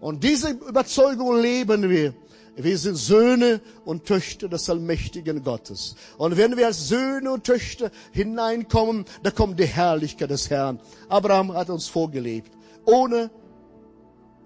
Und 0.00 0.22
diese 0.22 0.50
Überzeugung 0.50 1.40
leben 1.40 1.88
wir. 1.88 2.12
Wir 2.56 2.78
sind 2.78 2.96
Söhne 2.96 3.60
und 3.84 4.04
Töchter 4.04 4.48
des 4.48 4.70
allmächtigen 4.70 5.42
Gottes. 5.42 5.96
Und 6.18 6.36
wenn 6.36 6.56
wir 6.56 6.66
als 6.66 6.88
Söhne 6.88 7.32
und 7.32 7.44
Töchter 7.44 7.90
hineinkommen, 8.12 9.04
da 9.22 9.30
kommt 9.30 9.58
die 9.58 9.66
Herrlichkeit 9.66 10.30
des 10.30 10.50
Herrn. 10.50 10.78
Abraham 11.08 11.52
hat 11.52 11.68
uns 11.70 11.88
vorgelebt. 11.88 12.52
Ohne 12.84 13.30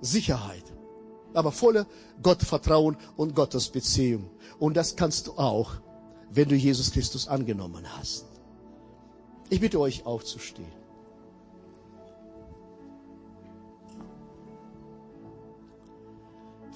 Sicherheit. 0.00 0.64
Aber 1.34 1.52
voller 1.52 1.86
Gottvertrauen 2.22 2.96
und 3.16 3.34
Gottes 3.34 3.68
Beziehung. 3.68 4.30
Und 4.58 4.76
das 4.76 4.96
kannst 4.96 5.26
du 5.26 5.32
auch, 5.32 5.72
wenn 6.30 6.48
du 6.48 6.54
Jesus 6.54 6.90
Christus 6.90 7.28
angenommen 7.28 7.84
hast. 7.98 8.24
Ich 9.50 9.60
bitte 9.60 9.78
euch 9.80 10.06
aufzustehen. 10.06 10.77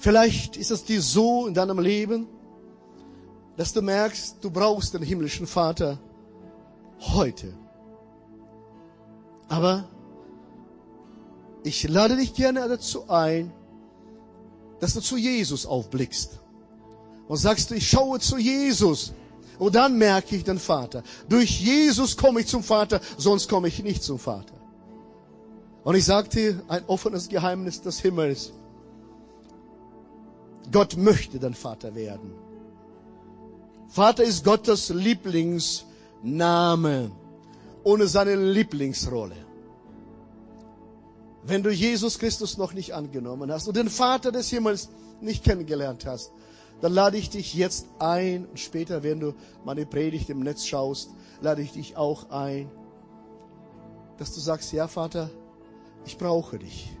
Vielleicht 0.03 0.57
ist 0.57 0.69
es 0.69 0.83
dir 0.83 1.01
so 1.01 1.47
in 1.47 1.53
deinem 1.53 1.79
Leben, 1.79 2.27
dass 3.55 3.71
du 3.71 3.81
merkst, 3.81 4.35
du 4.41 4.51
brauchst 4.51 4.93
den 4.93 5.01
himmlischen 5.01 5.47
Vater 5.47 5.97
heute. 6.99 7.53
Aber 9.47 9.87
ich 11.63 11.87
lade 11.87 12.17
dich 12.17 12.33
gerne 12.33 12.67
dazu 12.67 13.09
ein, 13.09 13.53
dass 14.81 14.93
du 14.93 14.99
zu 14.99 15.15
Jesus 15.15 15.65
aufblickst 15.65 16.37
und 17.29 17.37
sagst, 17.37 17.71
ich 17.71 17.87
schaue 17.87 18.19
zu 18.19 18.37
Jesus. 18.37 19.13
Und 19.57 19.73
dann 19.73 19.97
merke 19.97 20.35
ich 20.35 20.43
den 20.43 20.59
Vater. 20.59 21.01
Durch 21.29 21.61
Jesus 21.61 22.17
komme 22.17 22.41
ich 22.41 22.47
zum 22.47 22.61
Vater, 22.61 22.99
sonst 23.15 23.47
komme 23.47 23.69
ich 23.69 23.81
nicht 23.81 24.03
zum 24.03 24.19
Vater. 24.19 24.55
Und 25.85 25.95
ich 25.95 26.03
sagte 26.03 26.61
ein 26.67 26.83
offenes 26.87 27.29
Geheimnis 27.29 27.81
des 27.81 28.01
Himmels. 28.01 28.51
Gott 30.71 30.97
möchte 30.97 31.39
dein 31.39 31.53
Vater 31.53 31.93
werden. 31.95 32.33
Vater 33.87 34.23
ist 34.23 34.43
Gottes 34.43 34.89
Lieblingsname 34.89 37.11
ohne 37.83 38.07
seine 38.07 38.35
Lieblingsrolle. 38.35 39.35
Wenn 41.45 41.61
du 41.61 41.69
Jesus 41.69 42.17
Christus 42.17 42.57
noch 42.57 42.73
nicht 42.73 42.93
angenommen 42.93 43.51
hast 43.51 43.67
und 43.67 43.75
den 43.75 43.89
Vater 43.89 44.31
des 44.31 44.49
Himmels 44.49 44.89
nicht 45.21 45.43
kennengelernt 45.43 46.05
hast, 46.05 46.31
dann 46.81 46.93
lade 46.93 47.17
ich 47.17 47.29
dich 47.29 47.53
jetzt 47.53 47.85
ein 47.99 48.45
und 48.45 48.59
später, 48.59 49.03
wenn 49.03 49.19
du 49.19 49.33
meine 49.63 49.85
Predigt 49.85 50.29
im 50.29 50.39
Netz 50.39 50.65
schaust, 50.65 51.11
lade 51.41 51.61
ich 51.61 51.73
dich 51.73 51.97
auch 51.97 52.29
ein, 52.29 52.69
dass 54.17 54.33
du 54.33 54.39
sagst, 54.39 54.71
ja 54.73 54.87
Vater, 54.87 55.29
ich 56.05 56.17
brauche 56.17 56.59
dich. 56.59 56.91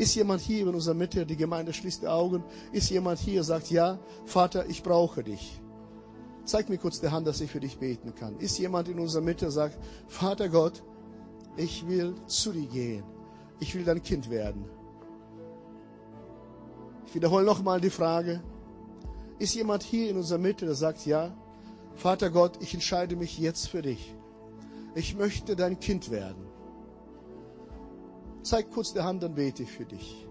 Ist 0.00 0.14
jemand 0.14 0.40
hier 0.40 0.62
in 0.62 0.74
unserer 0.74 0.94
Mitte, 0.94 1.26
die 1.26 1.36
Gemeinde 1.36 1.74
schließt 1.74 2.00
die 2.00 2.08
Augen, 2.08 2.42
ist 2.72 2.88
jemand 2.88 3.18
hier, 3.18 3.44
sagt, 3.44 3.70
ja, 3.70 3.98
Vater, 4.24 4.64
ich 4.66 4.82
brauche 4.82 5.22
dich. 5.22 5.60
Zeig 6.46 6.70
mir 6.70 6.78
kurz 6.78 7.02
die 7.02 7.10
Hand, 7.10 7.26
dass 7.26 7.42
ich 7.42 7.50
für 7.50 7.60
dich 7.60 7.76
beten 7.76 8.14
kann. 8.14 8.38
Ist 8.38 8.58
jemand 8.58 8.88
in 8.88 8.98
unserer 8.98 9.20
Mitte, 9.20 9.50
sagt, 9.50 9.78
Vater 10.08 10.48
Gott, 10.48 10.82
ich 11.58 11.86
will 11.86 12.14
zu 12.24 12.50
dir 12.50 12.66
gehen. 12.66 13.04
Ich 13.58 13.74
will 13.74 13.84
dein 13.84 14.02
Kind 14.02 14.30
werden. 14.30 14.64
Ich 17.06 17.14
wiederhole 17.14 17.44
nochmal 17.44 17.78
die 17.82 17.90
Frage. 17.90 18.42
Ist 19.38 19.54
jemand 19.54 19.82
hier 19.82 20.08
in 20.08 20.16
unserer 20.16 20.38
Mitte, 20.38 20.64
der 20.64 20.76
sagt, 20.76 21.04
ja, 21.04 21.36
Vater 21.94 22.30
Gott, 22.30 22.56
ich 22.62 22.72
entscheide 22.72 23.16
mich 23.16 23.38
jetzt 23.38 23.68
für 23.68 23.82
dich. 23.82 24.14
Ich 24.94 25.14
möchte 25.14 25.56
dein 25.56 25.78
Kind 25.78 26.10
werden. 26.10 26.49
Zeig 28.42 28.70
kurz 28.70 28.92
die 28.92 29.00
Hand, 29.00 29.22
dann 29.22 29.34
bete 29.34 29.62
ich 29.62 29.70
für 29.70 29.84
dich. 29.84 30.26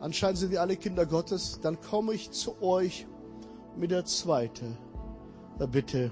Anscheinend 0.00 0.38
sind 0.38 0.50
wir 0.50 0.60
alle 0.60 0.76
Kinder 0.76 1.06
Gottes. 1.06 1.60
Dann 1.62 1.80
komme 1.80 2.12
ich 2.12 2.30
zu 2.30 2.60
euch 2.62 3.06
mit 3.76 3.90
der 3.90 4.04
zweiten 4.04 4.76
Bitte. 5.70 6.10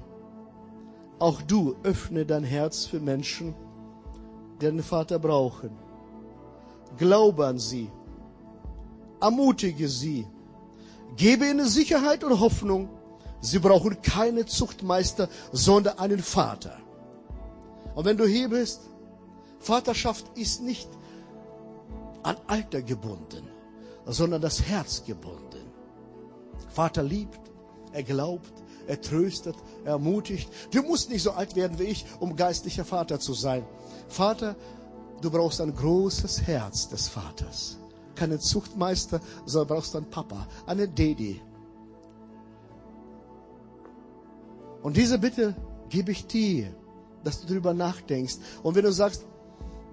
Auch 1.19 1.43
du 1.43 1.77
öffne 1.83 2.25
dein 2.25 2.45
Herz 2.45 2.87
für 2.87 3.01
Menschen, 3.01 3.55
die 4.61 4.67
den 4.67 4.83
Vater 4.83 5.19
brauchen. 5.19 5.71
Glaube 6.97 7.47
an 7.47 7.59
sie. 7.59 7.91
Ermutige 9.21 9.89
sie. 9.89 10.27
Gebe 11.17 11.47
ihnen 11.47 11.67
Sicherheit 11.67 12.25
und 12.25 12.41
Hoffnung. 12.41 12.89
Sie 13.41 13.59
brauchen 13.59 14.01
keine 14.01 14.47
Zuchtmeister, 14.47 15.29
sondern 15.53 15.99
einen 15.99 16.21
Vater. 16.21 16.79
Und 17.95 18.05
wenn 18.05 18.17
du 18.17 18.25
hier 18.25 18.49
bist, 18.49 18.89
Vaterschaft 19.63 20.27
ist 20.37 20.61
nicht 20.63 20.89
an 22.23 22.37
Alter 22.49 22.83
gebunden, 22.83 23.49
sondern 24.07 24.43
das 24.43 24.63
Herz 24.63 25.05
gebunden. 25.05 25.71
Vater 26.69 27.03
liebt, 27.03 27.41
er 27.93 28.03
glaubt, 28.03 28.53
er 28.87 29.01
tröstet, 29.01 29.55
er 29.85 29.93
ermutigt. 29.93 30.51
Du 30.73 30.83
musst 30.83 31.11
nicht 31.11 31.23
so 31.23 31.33
alt 31.33 31.55
werden 31.55 31.79
wie 31.79 31.85
ich, 31.85 32.05
um 32.19 32.35
geistlicher 32.35 32.85
Vater 32.85 33.21
zu 33.21 33.35
sein. 33.35 33.65
Vater, 34.09 34.57
du 35.21 35.31
brauchst 35.31 35.61
ein 35.61 35.75
großes 35.75 36.43
Herz 36.43 36.89
des 36.89 37.09
Vaters. 37.09 37.79
Keinen 38.17 38.41
Zuchtmeister, 38.41 39.21
sondern 39.47 39.77
brauchst 39.77 39.95
einen 39.95 40.11
Papa, 40.11 40.47
einen 40.67 40.93
Daddy. 40.95 41.41
Und 44.83 44.97
diese 44.97 45.19
Bitte 45.19 45.55
gebe 45.89 46.11
ich 46.11 46.27
dir, 46.27 46.75
dass 47.23 47.41
du 47.41 47.47
darüber 47.47 47.73
nachdenkst. 47.73 48.39
Und 48.65 48.75
wenn 48.75 48.85
du 48.85 48.93
sagst, 48.93 49.25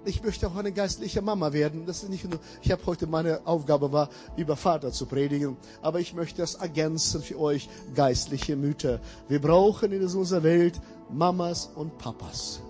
ich 0.04 0.22
möchte 0.22 0.46
auch 0.46 0.56
eine 0.56 0.72
geistliche 0.72 1.22
Mama 1.22 1.52
werden. 1.52 1.86
Das 1.86 2.02
ist 2.02 2.08
nicht 2.08 2.28
nur, 2.28 2.40
ich 2.62 2.70
habe 2.70 2.84
heute 2.86 3.06
meine 3.06 3.46
Aufgabe 3.46 3.92
war, 3.92 4.08
über 4.36 4.56
Vater 4.56 4.92
zu 4.92 5.06
predigen, 5.06 5.56
aber 5.82 6.00
ich 6.00 6.14
möchte 6.14 6.40
das 6.40 6.54
ergänzen 6.54 7.22
für 7.22 7.38
euch, 7.38 7.68
geistliche 7.94 8.56
Mütter. 8.56 9.00
Wir 9.28 9.40
brauchen 9.40 9.92
in 9.92 10.02
unserer 10.02 10.42
Welt 10.42 10.80
Mamas 11.10 11.70
und 11.74 11.98
Papas. 11.98 12.60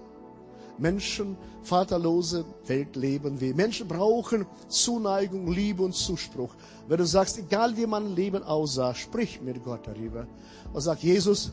Menschen, 0.78 1.36
vaterlose 1.62 2.44
Welt 2.66 2.96
leben 2.96 3.40
wir. 3.40 3.54
Menschen 3.54 3.86
brauchen 3.86 4.46
Zuneigung, 4.68 5.52
Liebe 5.52 5.82
und 5.82 5.94
Zuspruch. 5.94 6.54
Wenn 6.88 6.98
du 6.98 7.06
sagst, 7.06 7.38
egal 7.38 7.76
wie 7.76 7.86
mein 7.86 8.16
Leben 8.16 8.42
aussah, 8.42 8.94
sprich 8.94 9.40
mit 9.42 9.62
Gott 9.62 9.86
darüber 9.86 10.26
und 10.72 10.80
sag, 10.80 11.02
Jesus, 11.02 11.52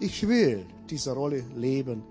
ich 0.00 0.26
will 0.26 0.66
diese 0.90 1.12
Rolle 1.12 1.44
leben. 1.54 2.02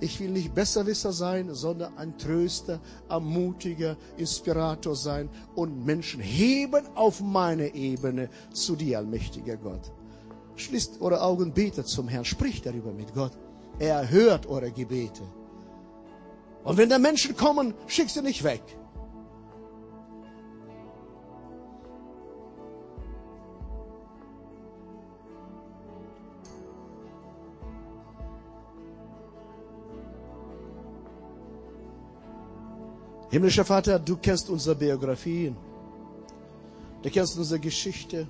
Ich 0.00 0.18
will 0.20 0.30
nicht 0.30 0.54
Besserwisser 0.54 1.12
sein, 1.12 1.54
sondern 1.54 1.96
ein 1.96 2.18
Tröster, 2.18 2.80
ermutiger 3.08 3.96
Inspirator 4.16 4.96
sein 4.96 5.28
und 5.54 5.84
Menschen 5.84 6.20
heben 6.20 6.84
auf 6.94 7.20
meine 7.20 7.74
Ebene 7.74 8.28
zu 8.52 8.76
dir, 8.76 8.98
allmächtiger 8.98 9.56
Gott. 9.56 9.92
Schließt 10.56 11.00
eure 11.00 11.22
Augen, 11.22 11.52
betet 11.52 11.86
zum 11.86 12.08
Herrn, 12.08 12.24
spricht 12.24 12.66
darüber 12.66 12.92
mit 12.92 13.14
Gott. 13.14 13.32
Er 13.78 14.08
hört 14.10 14.46
eure 14.46 14.70
Gebete. 14.70 15.22
Und 16.64 16.76
wenn 16.76 16.88
da 16.88 16.98
Menschen 16.98 17.36
kommen, 17.36 17.74
schick 17.86 18.08
sie 18.10 18.22
nicht 18.22 18.44
weg. 18.44 18.62
Himmlischer 33.34 33.64
Vater, 33.64 33.98
du 33.98 34.16
kennst 34.16 34.48
unsere 34.48 34.76
Biografien. 34.76 35.56
Du 37.02 37.10
kennst 37.10 37.36
unsere 37.36 37.58
Geschichte. 37.58 38.28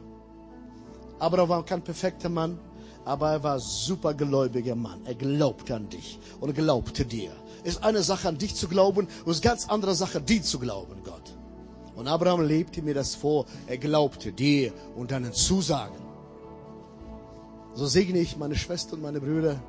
Abraham 1.19 1.49
war 1.51 1.63
kein 1.63 1.83
perfekter 1.83 2.31
Mann, 2.31 2.59
aber 3.05 3.33
er 3.33 3.43
war 3.43 3.55
ein 3.57 3.61
supergläubiger 3.61 4.75
Mann. 4.75 5.05
Er 5.05 5.15
glaubte 5.15 5.75
an 5.75 5.91
dich 5.91 6.19
und 6.41 6.55
glaubte 6.55 7.05
dir. 7.05 7.33
Ist 7.65 7.85
eine 7.85 8.03
Sache, 8.03 8.29
an 8.29 8.39
dich 8.39 8.55
zu 8.55 8.67
glauben, 8.67 9.07
und 9.27 9.31
ist 9.31 9.43
ganz 9.43 9.69
andere 9.69 9.95
Sache, 9.95 10.23
dir 10.23 10.41
zu 10.41 10.59
glauben, 10.59 11.03
Gott. 11.05 11.37
Und 11.95 12.09
Abraham 12.09 12.41
lebte 12.41 12.81
mir 12.81 12.95
das 12.95 13.15
vor. 13.15 13.45
Er 13.67 13.77
glaubte 13.77 14.33
dir 14.33 14.73
und 14.97 15.11
deinen 15.11 15.35
Zusagen. 15.35 16.01
So 17.75 17.85
segne 17.87 18.21
ich 18.21 18.39
meine 18.39 18.57
Schwestern 18.57 19.01
und 19.01 19.03
meine 19.03 19.21
Brüder, 19.21 19.61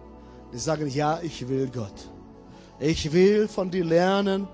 die 0.53 0.59
sagen, 0.59 0.87
ja, 0.87 1.19
ich 1.21 1.45
will 1.49 1.67
Gott. 1.67 2.09
Ich 2.79 3.11
will 3.11 3.49
von 3.49 3.69
dir 3.69 3.83
lernen. 3.83 4.47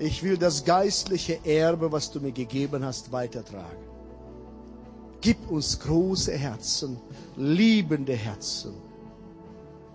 Ich 0.00 0.22
will 0.22 0.38
das 0.38 0.64
geistliche 0.64 1.44
Erbe, 1.44 1.92
was 1.92 2.10
du 2.10 2.20
mir 2.20 2.32
gegeben 2.32 2.82
hast, 2.82 3.12
weitertragen. 3.12 3.84
Gib 5.20 5.50
uns 5.50 5.78
große 5.78 6.32
Herzen, 6.32 6.96
liebende 7.36 8.14
Herzen. 8.14 8.72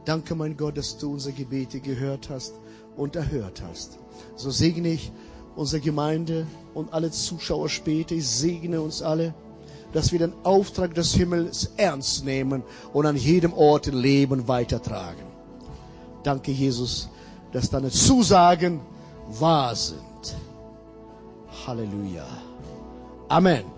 Danke, 0.05 0.35
mein 0.35 0.55
Gott, 0.55 0.77
dass 0.77 0.95
du 0.99 1.13
unsere 1.13 1.33
Gebete 1.33 1.79
gehört 1.79 2.29
hast 2.29 2.53
und 2.95 3.15
erhört 3.15 3.63
hast. 3.67 3.97
So 4.35 4.51
segne 4.51 4.89
ich 4.89 5.11
unsere 5.55 5.81
Gemeinde 5.81 6.45
und 6.75 6.93
alle 6.93 7.09
Zuschauer 7.09 7.69
später. 7.69 8.13
Ich 8.13 8.27
segne 8.27 8.81
uns 8.81 9.01
alle, 9.01 9.33
dass 9.91 10.11
wir 10.11 10.19
den 10.19 10.33
Auftrag 10.43 10.93
des 10.93 11.15
Himmels 11.15 11.71
ernst 11.77 12.23
nehmen 12.23 12.61
und 12.93 13.07
an 13.07 13.15
jedem 13.15 13.53
Ort 13.53 13.87
Leben 13.87 14.47
weitertragen. 14.47 15.25
Danke, 16.21 16.51
Jesus, 16.51 17.09
dass 17.51 17.71
deine 17.71 17.89
Zusagen 17.89 18.81
wahr 19.27 19.75
sind. 19.75 20.35
Halleluja. 21.65 22.25
Amen. 23.29 23.74